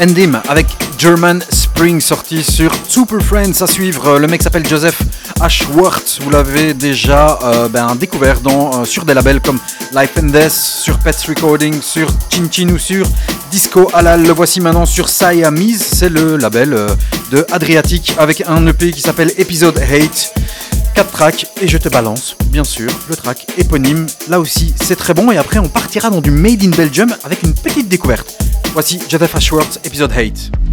[0.05, 0.67] Endim avec
[0.99, 4.19] German Spring sorti sur Super Friends à suivre.
[4.19, 5.01] Le mec s'appelle Joseph
[5.41, 6.19] Ashworth.
[6.21, 9.59] Vous l'avez déjà euh, ben, découvert euh, sur des labels comme
[9.95, 13.07] Life and Death, sur Pets Recording, sur Chin Chin ou sur
[13.51, 14.25] Disco Halal.
[14.25, 15.81] Le voici maintenant sur Siamese.
[15.81, 16.89] C'est le label euh,
[17.31, 20.35] de Adriatic avec un EP qui s'appelle Episode Hate.
[20.95, 24.07] 4 tracks et je te balance, bien sûr, le track éponyme.
[24.29, 27.43] Là aussi, c'est très bon et après on partira dans du Made in Belgium avec
[27.43, 28.44] une petite découverte.
[28.75, 30.64] Voici Jonathan Schwartz, épisode 8.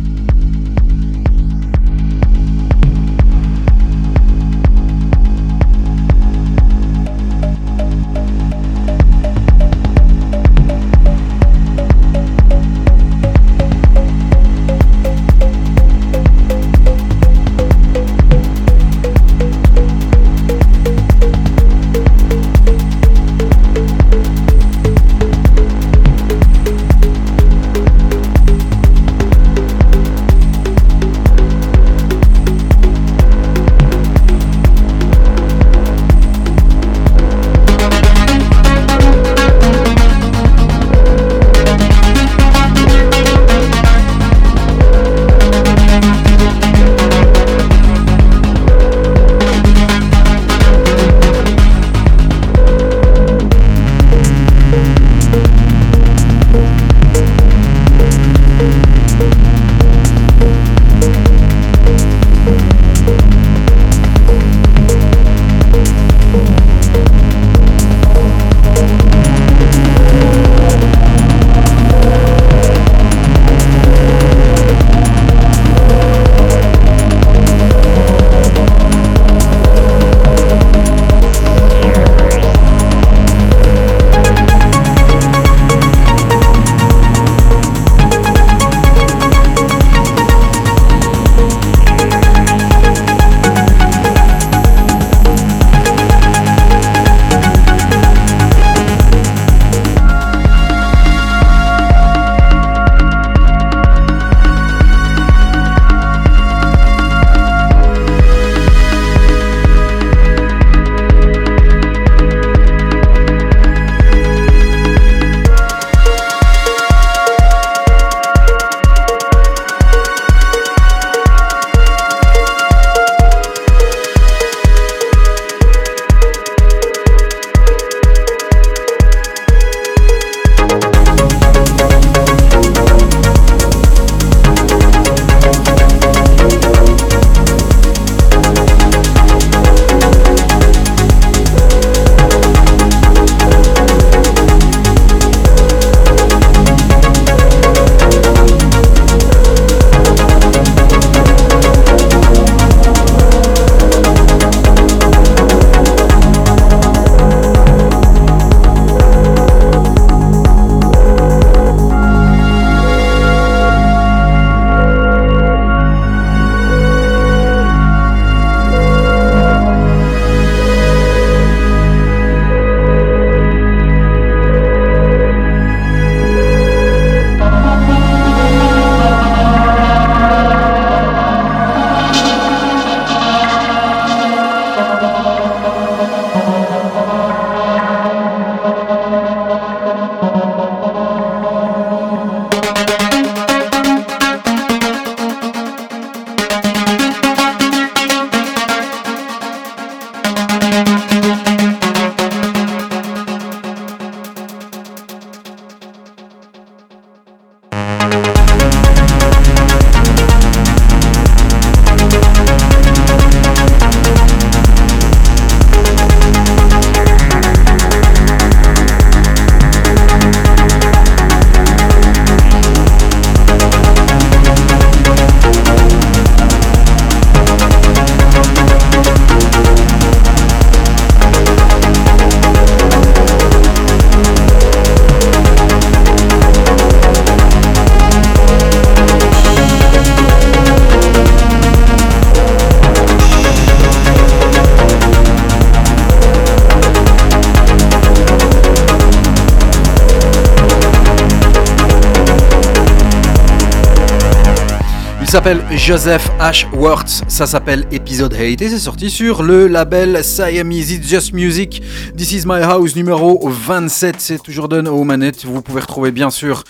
[255.83, 261.33] Joseph Ashworth, ça s'appelle Episode 8 et c'est sorti sur le label Siamese It's Just
[261.33, 261.81] Music.
[262.15, 265.43] This is my house numéro 27, c'est toujours donne aux manettes.
[265.43, 266.63] Vous pouvez retrouver bien sûr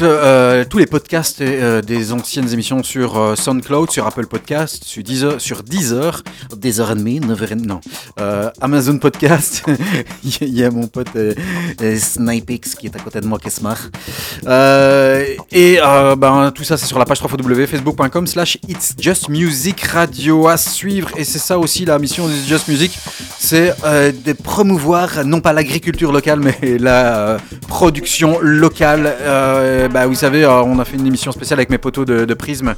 [0.00, 5.04] euh, tous les podcasts euh, des anciennes émissions sur euh, SoundCloud, sur Apple Podcast, sur
[5.04, 6.22] Deezer, sur Deezer,
[6.56, 7.80] Deezer and Me, 9h30, non,
[8.24, 9.64] euh, Amazon Podcast.
[10.40, 11.34] Il y a mon pote euh,
[11.82, 13.90] euh, Snipix qui est à côté de moi qui se marre.
[15.52, 15.78] Et
[16.16, 17.28] ben, tout ça c'est sur la page 3
[17.66, 22.32] facebook.com slash It's Just Music Radio à suivre et c'est ça aussi la mission de
[22.32, 22.98] It's Just Music
[23.38, 23.74] c'est
[24.24, 27.38] de promouvoir non pas l'agriculture locale mais la
[27.68, 29.14] production locale
[29.92, 32.74] bah, vous savez on a fait une émission spéciale avec mes potos de, de Prisme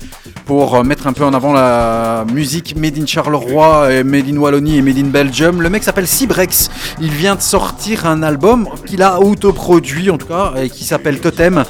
[0.47, 4.79] pour euh, mettre un peu en avant la musique made in Charleroi made in Wallonie
[4.79, 6.71] et made in Belgium le mec s'appelle Cibrex
[7.01, 11.21] il vient de sortir un album qu'il a autoproduit en tout cas et qui s'appelle
[11.21, 11.65] Totem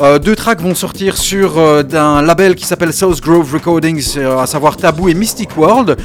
[0.00, 4.38] euh, deux tracks vont sortir sur euh, d'un label qui s'appelle South Grove Recordings, euh,
[4.38, 5.96] à savoir Taboo et Mystic World.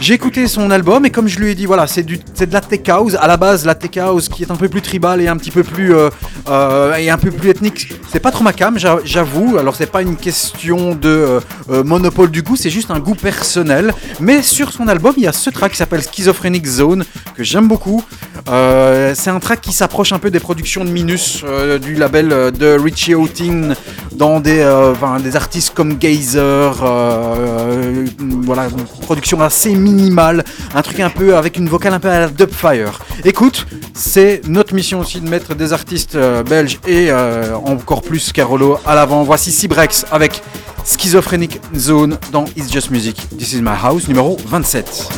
[0.00, 2.88] J'ai écouté son album et comme je lui ai dit, voilà, c'est de la tech
[2.88, 3.16] house.
[3.20, 5.50] À la base, la tech house qui est un peu plus tribal et un petit
[5.50, 5.94] peu plus
[6.48, 7.92] euh, et un peu plus ethnique.
[8.10, 9.56] C'est pas trop ma cam, j'a- j'avoue.
[9.58, 11.40] Alors c'est pas une question de euh,
[11.70, 13.92] euh, monopole du goût, c'est juste un goût personnel.
[14.20, 17.04] Mais sur son album, il y a ce track qui s'appelle Schizophrenic Zone
[17.36, 18.02] que j'aime beaucoup.
[18.46, 21.42] C'est un track qui s'approche un peu des productions de Minus
[21.80, 23.74] du label de Richie Houghton
[24.12, 24.62] dans des,
[25.22, 26.74] des artistes comme Gazer.
[28.42, 28.68] voilà,
[29.02, 30.44] production assez minimale,
[30.74, 32.98] un truc un peu avec une vocale un peu à la Dubfire.
[33.24, 38.32] Écoute, c'est notre mission aussi de mettre des artistes euh, belges et euh, encore plus
[38.32, 39.22] Carolo à l'avant.
[39.22, 40.42] Voici Cibrex avec
[40.84, 43.16] Schizophrenic Zone dans It's Just Music.
[43.38, 45.08] This is my house numéro 27.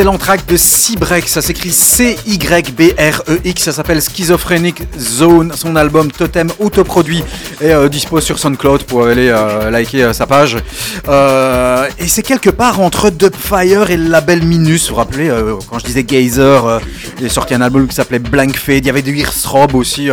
[0.00, 7.22] Excellent track de Cybrex, ça s'écrit C-Y-B-R-E-X, ça s'appelle Schizophrenic Zone, son album Totem autoproduit
[7.60, 8.84] est euh, dispo sur SoundCloud.
[8.84, 10.56] Pour aller euh, liker euh, sa page.
[11.06, 15.30] Euh, et c'est quelque part entre Dubfire et le label Minus, vous vous rappelez,
[15.68, 16.80] quand je disais Gazer,
[17.18, 20.08] il est sorti un album qui s'appelait Blank Fade, il y avait du Hirsrob aussi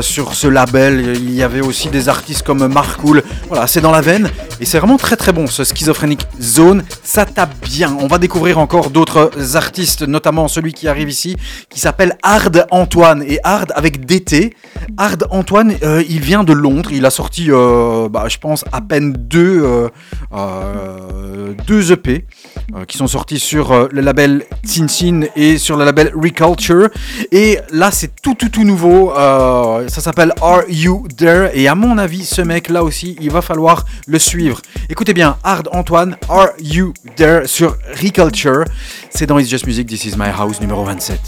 [0.00, 4.00] sur ce label, il y avait aussi des artistes comme Marcool, voilà, c'est dans la
[4.00, 4.28] veine,
[4.60, 7.96] et c'est vraiment très très bon ce Schizophrenic Zone, ça tape bien.
[7.98, 11.36] On va découvrir encore d'autres artistes, notamment celui qui arrive ici,
[11.70, 14.54] qui s'appelle Hard Antoine, et Hard avec DT.
[14.98, 18.82] Hard Antoine, euh, il vient de Londres, il a sorti, euh, bah, je pense, à
[18.82, 19.88] peine deux,
[20.32, 22.26] euh, deux EP
[22.74, 26.88] euh, qui sont sortis sur euh, le label Tinsin et sur le label Reculture.
[27.32, 29.12] Et là, c'est tout, tout, tout nouveau.
[29.16, 31.50] euh, ça s'appelle Are You There?
[31.54, 34.60] Et à mon avis, ce mec là aussi, il va falloir le suivre.
[34.88, 37.46] Écoutez bien, Hard Antoine, Are You There?
[37.46, 38.64] sur Reculture.
[39.10, 41.18] C'est dans It's Just Music, This Is My House numéro 27.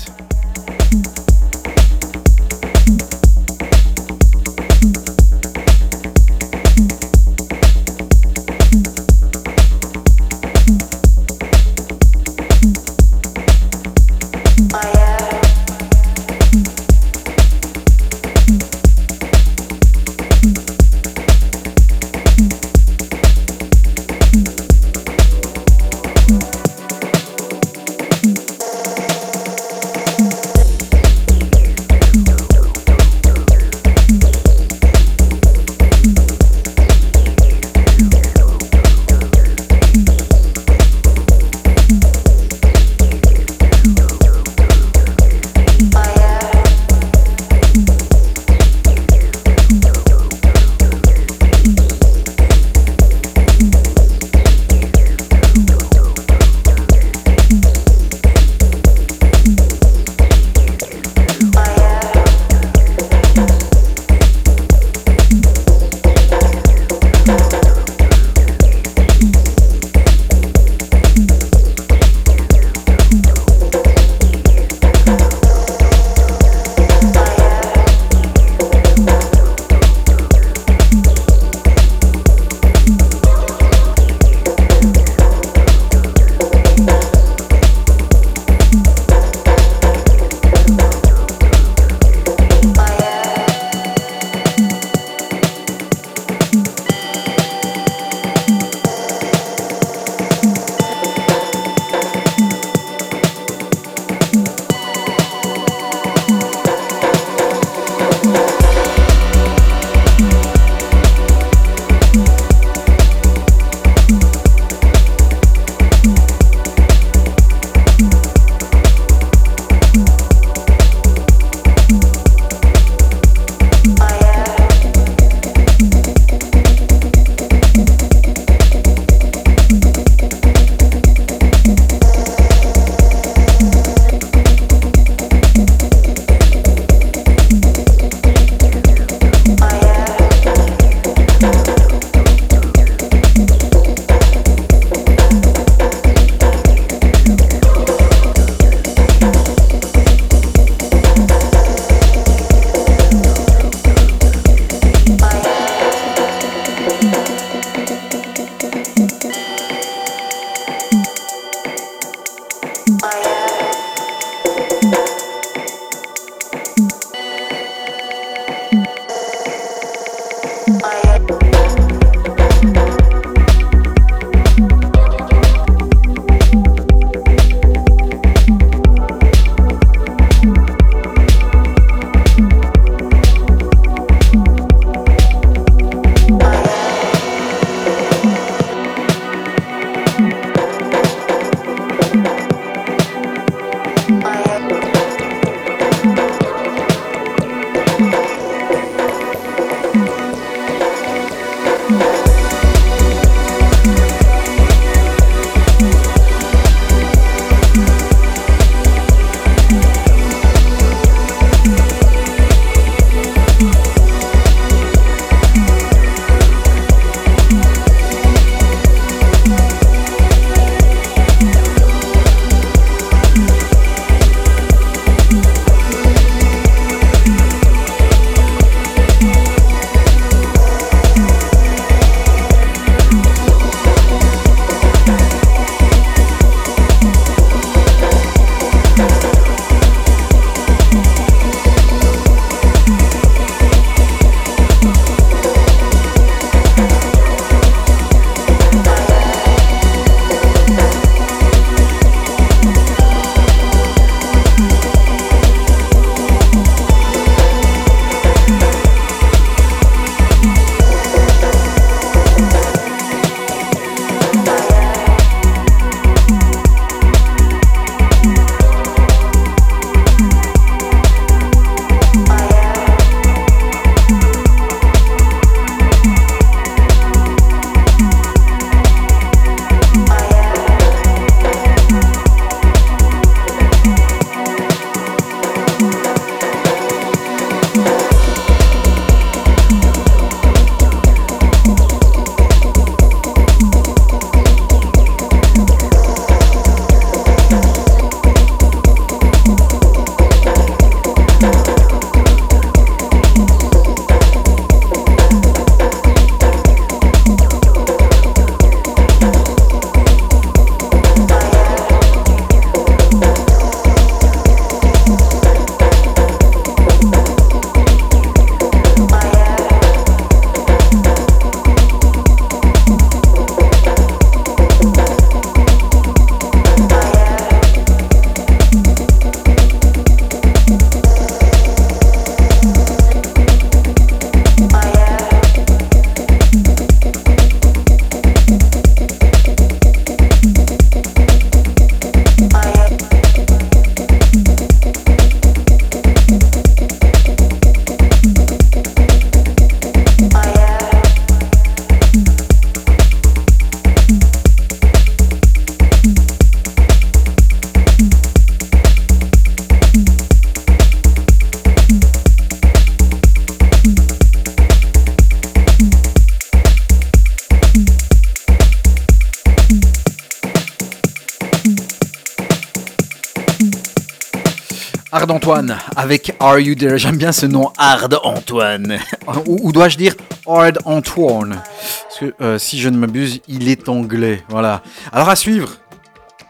[376.12, 376.98] Avec Are You There?
[376.98, 378.98] J'aime bien ce nom, Hard Antoine.
[379.47, 380.14] ou dois-je dire
[380.47, 381.62] Hard Antoine?
[382.02, 384.44] Parce que euh, si je ne m'abuse, il est anglais.
[384.51, 384.82] Voilà.
[385.10, 385.78] Alors à suivre,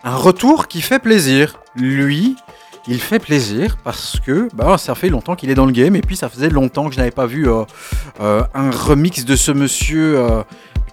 [0.03, 1.61] un retour qui fait plaisir.
[1.77, 2.35] Lui,
[2.89, 6.01] il fait plaisir parce que bah, ça fait longtemps qu'il est dans le game et
[6.01, 7.63] puis ça faisait longtemps que je n'avais pas vu euh,
[8.21, 10.19] euh, un remix de ce monsieur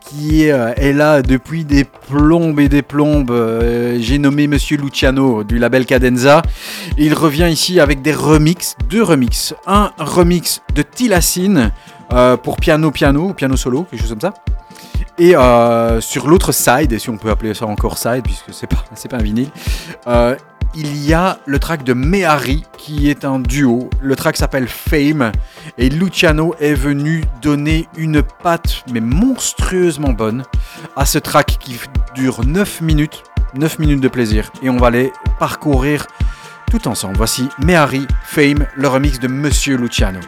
[0.10, 3.32] qui est, euh, est là depuis des plombes et des plombes.
[3.32, 6.42] Euh, J'ai nommé monsieur Luciano du label Cadenza.
[6.98, 9.54] Il revient ici avec des remixes, deux remixes.
[9.68, 11.72] Un remix de Tilassine
[12.14, 14.34] euh, pour piano piano piano solo, quelque chose comme ça.
[15.20, 15.34] Et
[16.02, 19.18] sur l'autre side, et si on peut appeler ça encore side, puisque c'est pas, pas
[19.18, 19.50] un vinyle,
[20.76, 23.90] il y a le track de Mehari qui est un duo.
[24.02, 25.32] Le track s'appelle Fame
[25.78, 30.44] et Luciano est venu donner une patte mais monstrueusement bonne
[30.96, 31.80] à ce track qui
[32.16, 33.24] dure 9 minutes,
[33.56, 36.06] 9 minutes de plaisir et on va les parcourir
[36.70, 37.18] tout ensemble.
[37.18, 40.20] Voici Mehari Fame, le remix de Monsieur Luciano.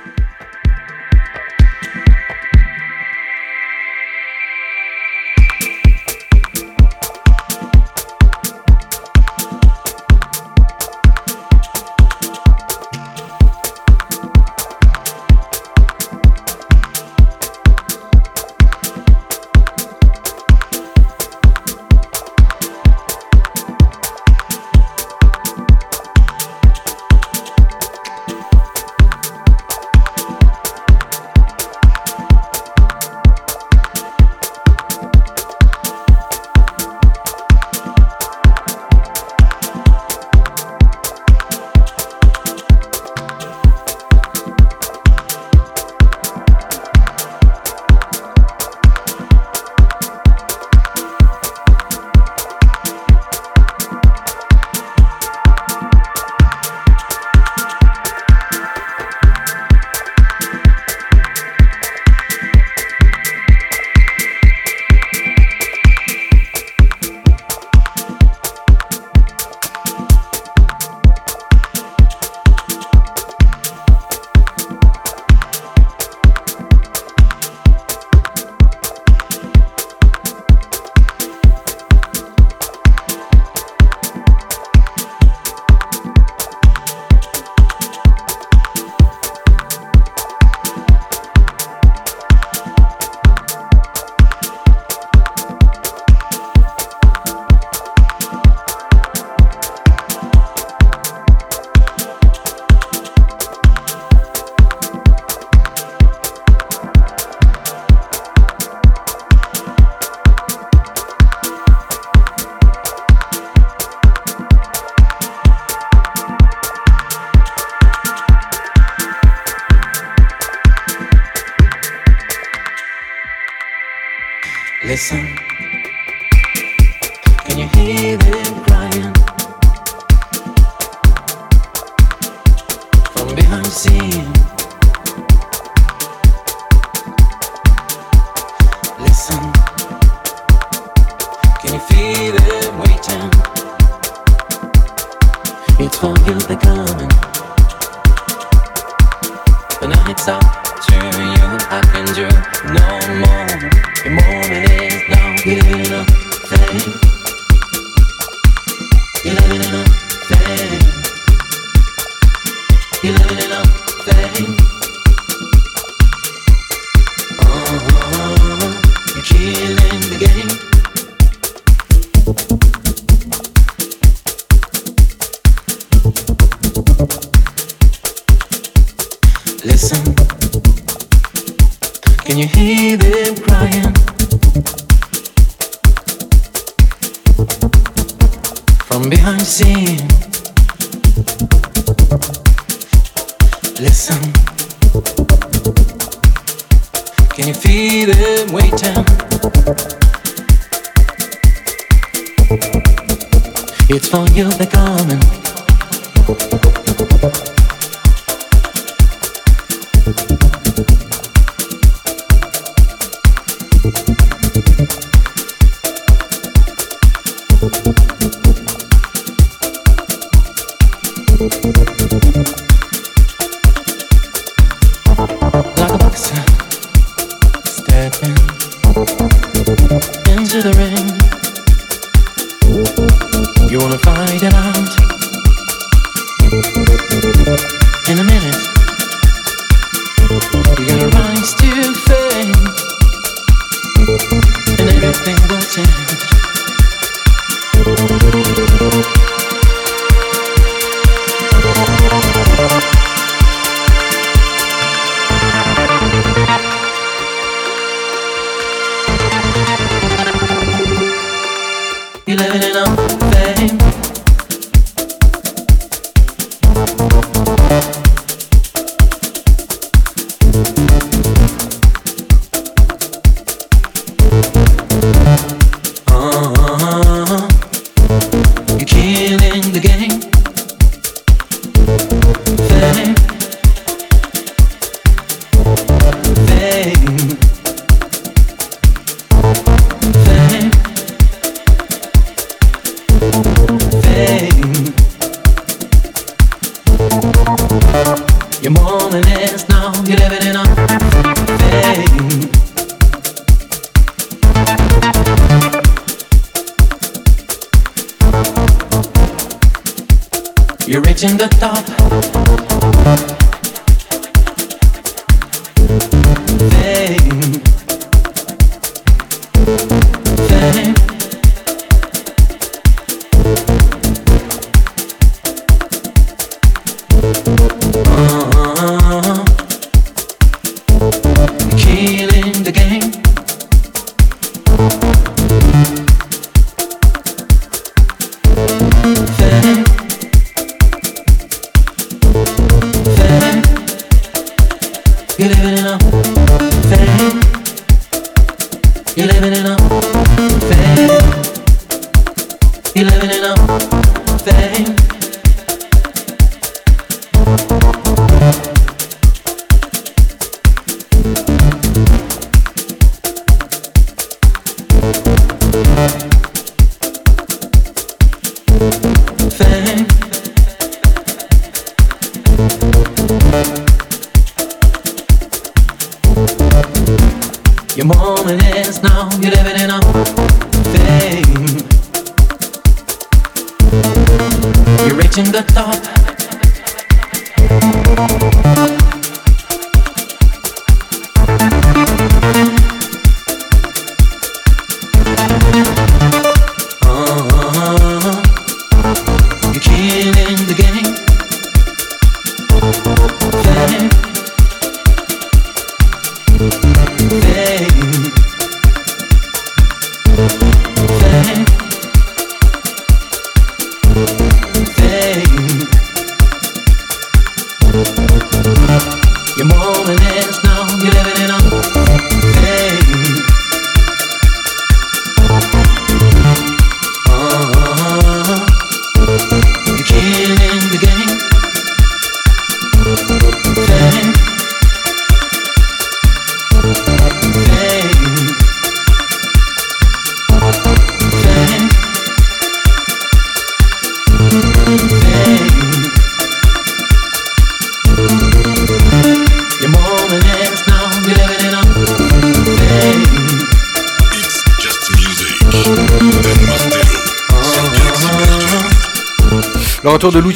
[311.22, 311.72] 想得到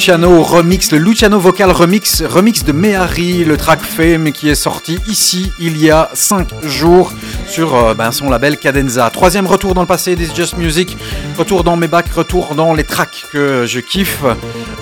[0.05, 4.99] Luciano remix, le Luciano vocal remix, remix de Mehari, le track Fame qui est sorti
[5.07, 7.11] ici il y a 5 jours
[7.47, 9.09] sur euh, ben, son label Cadenza.
[9.09, 10.95] Troisième retour dans le passé des Just Music,
[11.39, 14.21] retour dans mes bacs, retour dans les tracks que je kiffe.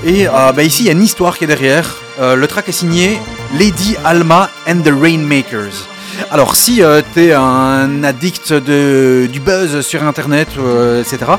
[0.04, 1.96] Et euh, ben, ici il y a une histoire qui est derrière.
[2.20, 3.18] Euh, le track est signé
[3.58, 5.88] Lady Alma and the Rainmakers.
[6.32, 6.82] Alors si
[7.14, 10.50] t'es un addict de, du buzz sur internet,
[11.00, 11.32] etc.,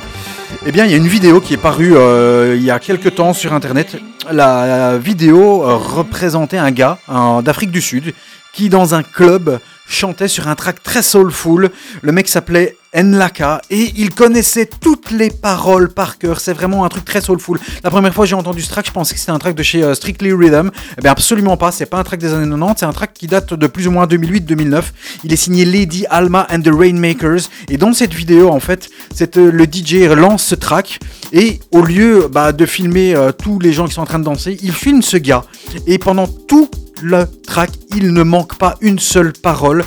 [0.67, 3.15] eh bien il y a une vidéo qui est parue euh, il y a quelques
[3.17, 3.97] temps sur internet.
[4.31, 6.99] La vidéo euh, représentait un gars
[7.43, 8.15] d'Afrique du Sud
[8.55, 11.71] qui dans un club chantait sur un track très soulful.
[12.01, 16.41] Le mec s'appelait Nlaka et il connaissait toutes les paroles par cœur.
[16.41, 17.59] C'est vraiment un truc très soulful.
[17.83, 19.63] La première fois que j'ai entendu ce track, je pensais que c'était un track de
[19.63, 20.71] chez euh, Strictly Rhythm.
[21.03, 23.55] Eh absolument pas, c'est pas un track des années 90, c'est un track qui date
[23.55, 24.83] de plus ou moins 2008-2009.
[25.25, 28.89] Il est signé Lady Alma and the Rainmakers et dans cette vidéo en fait,
[29.37, 30.99] euh, le DJ lance ce track
[31.33, 34.25] et au lieu bah, de filmer euh, tous les gens qui sont en train de
[34.25, 35.45] danser, il filme ce gars
[35.87, 36.71] et pendant tout
[37.03, 39.85] le track, il ne manque pas une seule parole.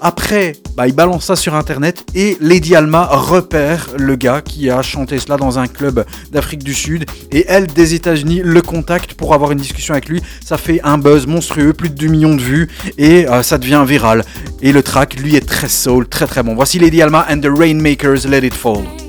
[0.00, 4.80] Après Bah, il balance ça sur internet et Lady Alma repère le gars qui a
[4.80, 9.34] chanté cela dans un club d'Afrique du Sud et elle des États-Unis le contacte pour
[9.34, 10.22] avoir une discussion avec lui.
[10.40, 13.82] Ça fait un buzz monstrueux, plus de 2 millions de vues et euh, ça devient
[13.84, 14.24] viral.
[14.62, 16.54] Et le track, lui, est très soul, très très bon.
[16.54, 19.07] Voici Lady Alma and the Rainmakers Let It Fall.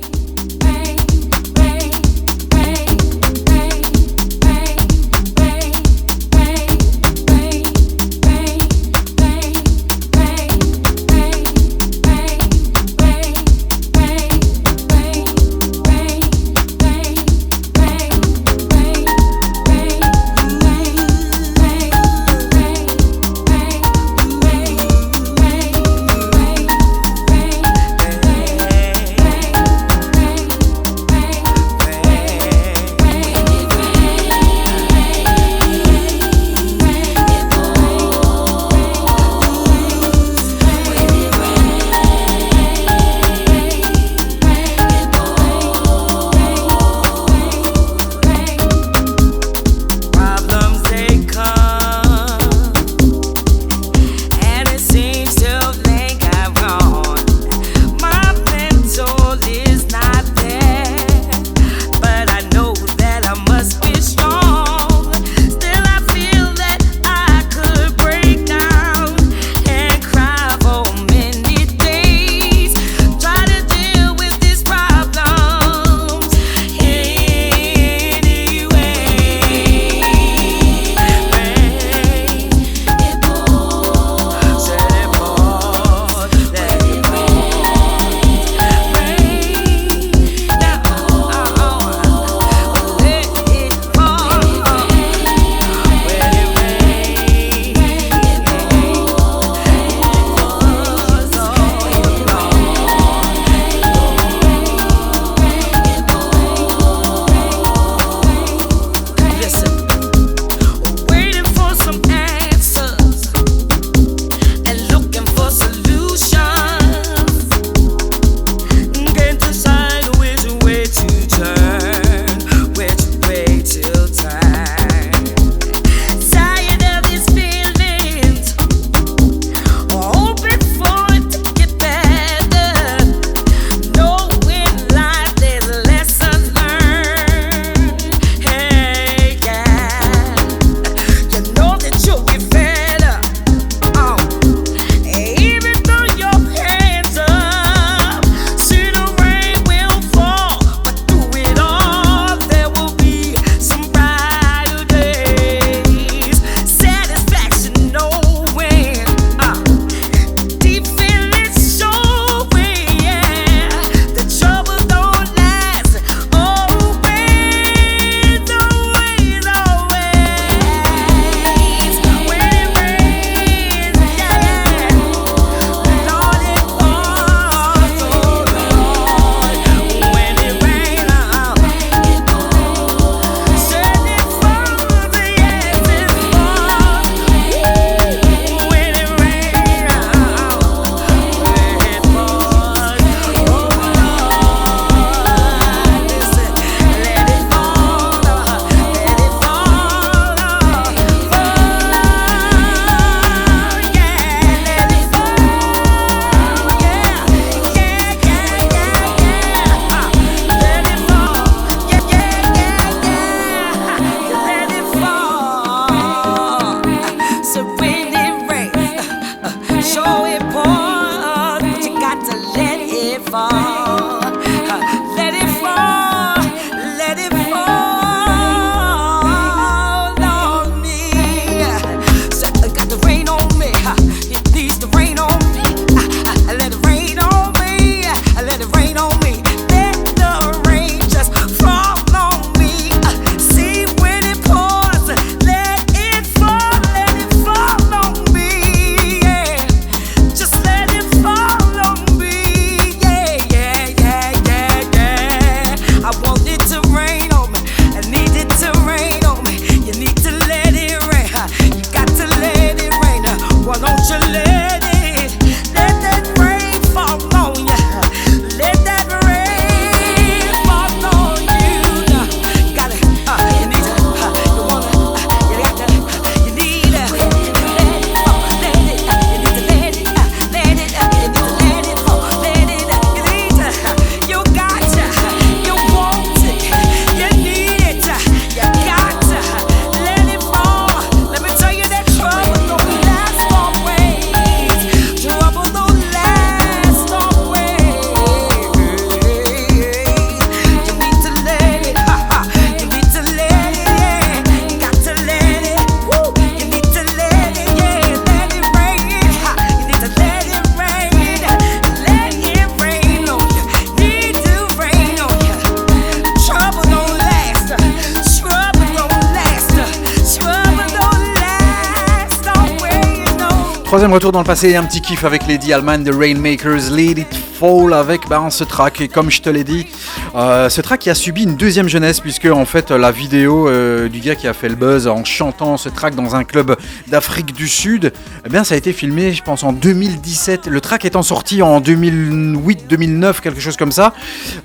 [324.32, 328.28] Dans le passé, un petit kiff avec Lady Allman de Rainmakers, Let It Fall avec
[328.30, 329.02] ben, ce track.
[329.02, 329.88] Et comme je te l'ai dit,
[330.36, 334.08] euh, ce track qui a subi une deuxième jeunesse, puisque en fait la vidéo euh,
[334.08, 336.76] du gars qui a fait le buzz en chantant ce track dans un club
[337.08, 338.14] d'Afrique du Sud,
[338.46, 340.68] eh bien ça a été filmé, je pense, en 2017.
[340.68, 344.14] Le track étant sorti en 2008-2009, quelque chose comme ça.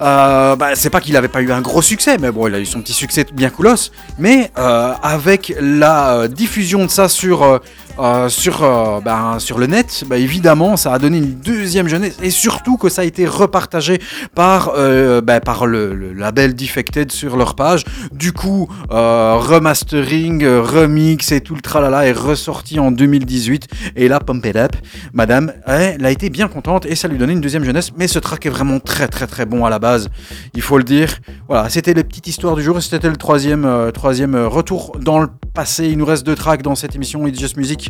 [0.01, 2.61] Euh, bah, c'est pas qu'il avait pas eu un gros succès, mais bon, il a
[2.61, 3.91] eu son petit succès bien coolos.
[4.19, 7.61] Mais euh, avec la euh, diffusion de ça sur
[7.99, 12.16] euh, sur, euh, ben, sur le net, bah, évidemment, ça a donné une deuxième jeunesse
[12.23, 14.01] et surtout que ça a été repartagé
[14.35, 17.85] par, euh, ben, par le, label Defected sur leur page.
[18.12, 23.69] Du coup, euh, remastering, remix et tout le tralala est ressorti en 2018.
[23.97, 24.73] Et là, Pump It Up,
[25.12, 27.91] madame, elle a été bien contente et ça lui donnait une deuxième jeunesse.
[27.97, 30.09] Mais ce track est vraiment très très très bon à la base,
[30.55, 31.19] il faut le dire.
[31.49, 35.87] Voilà, c'était la petite histoire du jour c'était le troisième, troisième retour dans le passé.
[35.87, 37.84] Il nous reste deux tracks dans cette émission It's Just Music.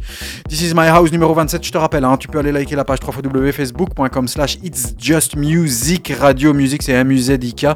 [0.49, 2.85] This is my house numéro 27, je te rappelle, hein, tu peux aller liker la
[2.85, 7.67] page www.facebook.com slash It's Just Music, Radio Music, c'est M-U-Z-I-K.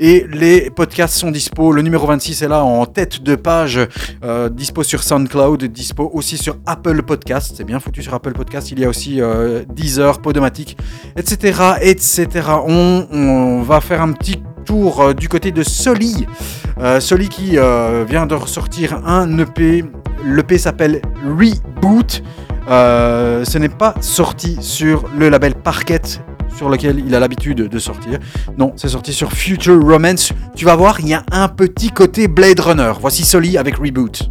[0.00, 3.80] Et les podcasts sont dispo, le numéro 26 est là en tête de page,
[4.24, 8.70] euh, dispo sur SoundCloud, dispo aussi sur Apple Podcast, c'est bien foutu sur Apple Podcast,
[8.70, 10.76] il y a aussi euh, Deezer, Podomatic,
[11.16, 11.74] etc.
[11.80, 12.28] etc.
[12.66, 14.40] On, on va faire un petit
[14.70, 16.26] euh, du côté de Soli.
[16.80, 19.84] Euh, Soli qui euh, vient de ressortir un EP.
[20.24, 22.22] L'EP s'appelle Reboot.
[22.68, 26.00] Ce n'est pas sorti sur le label Parquet
[26.56, 28.18] sur lequel il a l'habitude de sortir.
[28.56, 30.32] Non, c'est sorti sur Future Romance.
[30.54, 32.92] Tu vas voir, il y a un petit côté Blade Runner.
[33.00, 34.30] Voici Soli avec Reboot.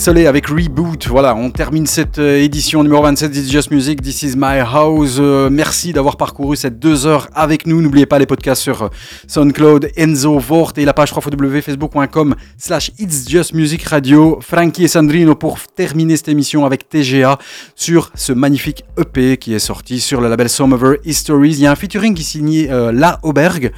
[0.00, 1.08] Soleil avec Reboot.
[1.08, 4.00] Voilà, on termine cette euh, édition numéro 27 d'It's Just Music.
[4.00, 5.18] This is my house.
[5.18, 7.82] Euh, merci d'avoir parcouru cette deux heures avec nous.
[7.82, 8.88] N'oubliez pas les podcasts sur euh,
[9.26, 14.38] SoundCloud, Enzo, Vort et la page www.facebook.com slash It's Just Music Radio.
[14.40, 17.38] Frankie et Sandrino pour terminer cette émission avec TGA
[17.74, 21.52] sur ce magnifique EP qui est sorti sur le label Some Over Histories.
[21.52, 23.70] Il y a un featuring qui est signé euh, La Auberge.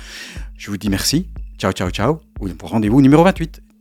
[0.57, 1.27] Je vous dis merci.
[1.59, 2.20] Ciao, ciao, ciao.
[2.62, 3.72] Rendez-vous numéro 28.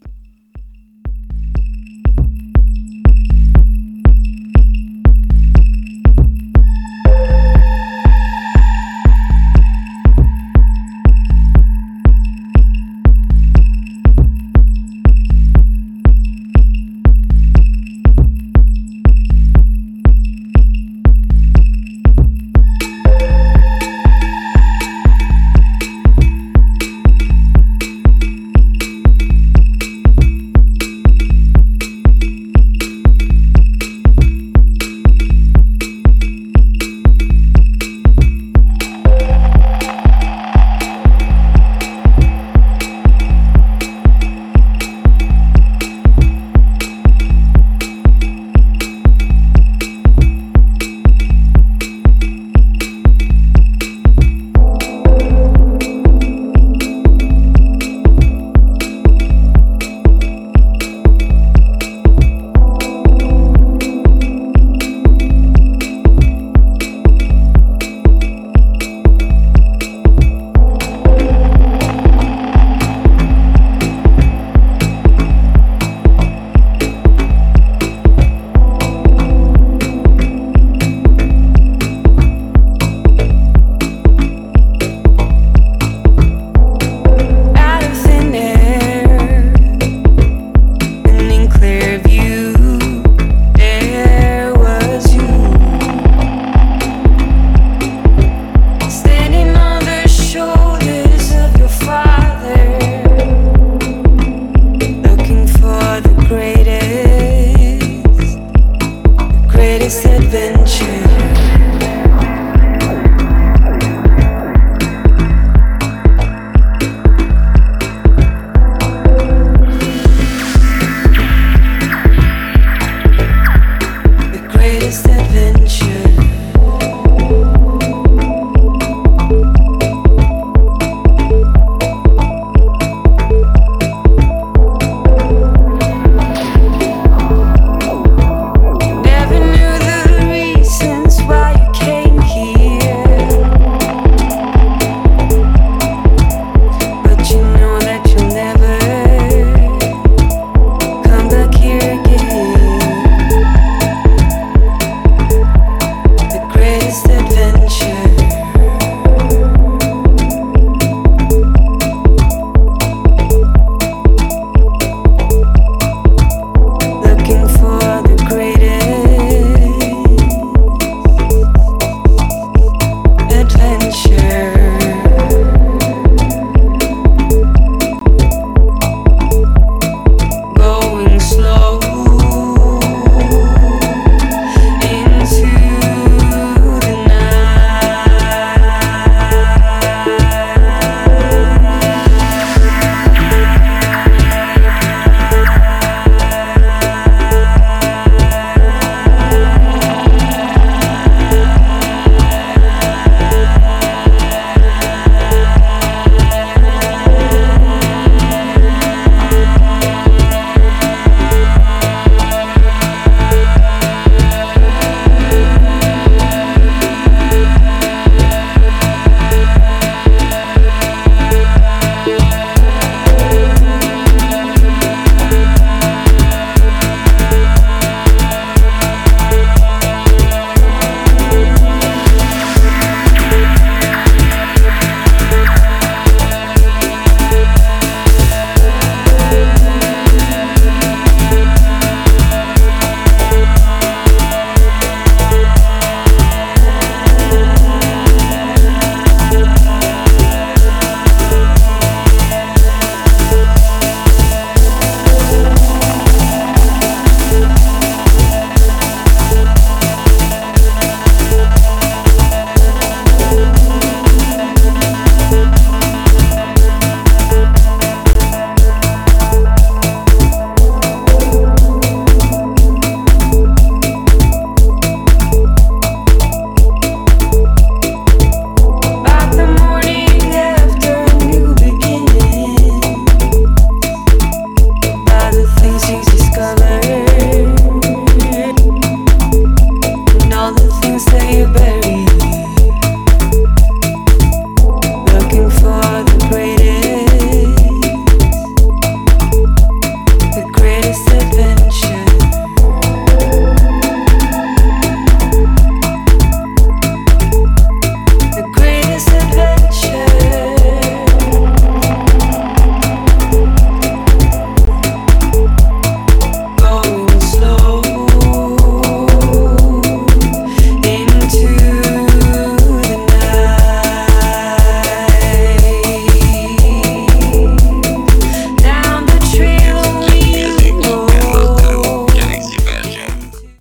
[109.82, 111.51] greatest adventure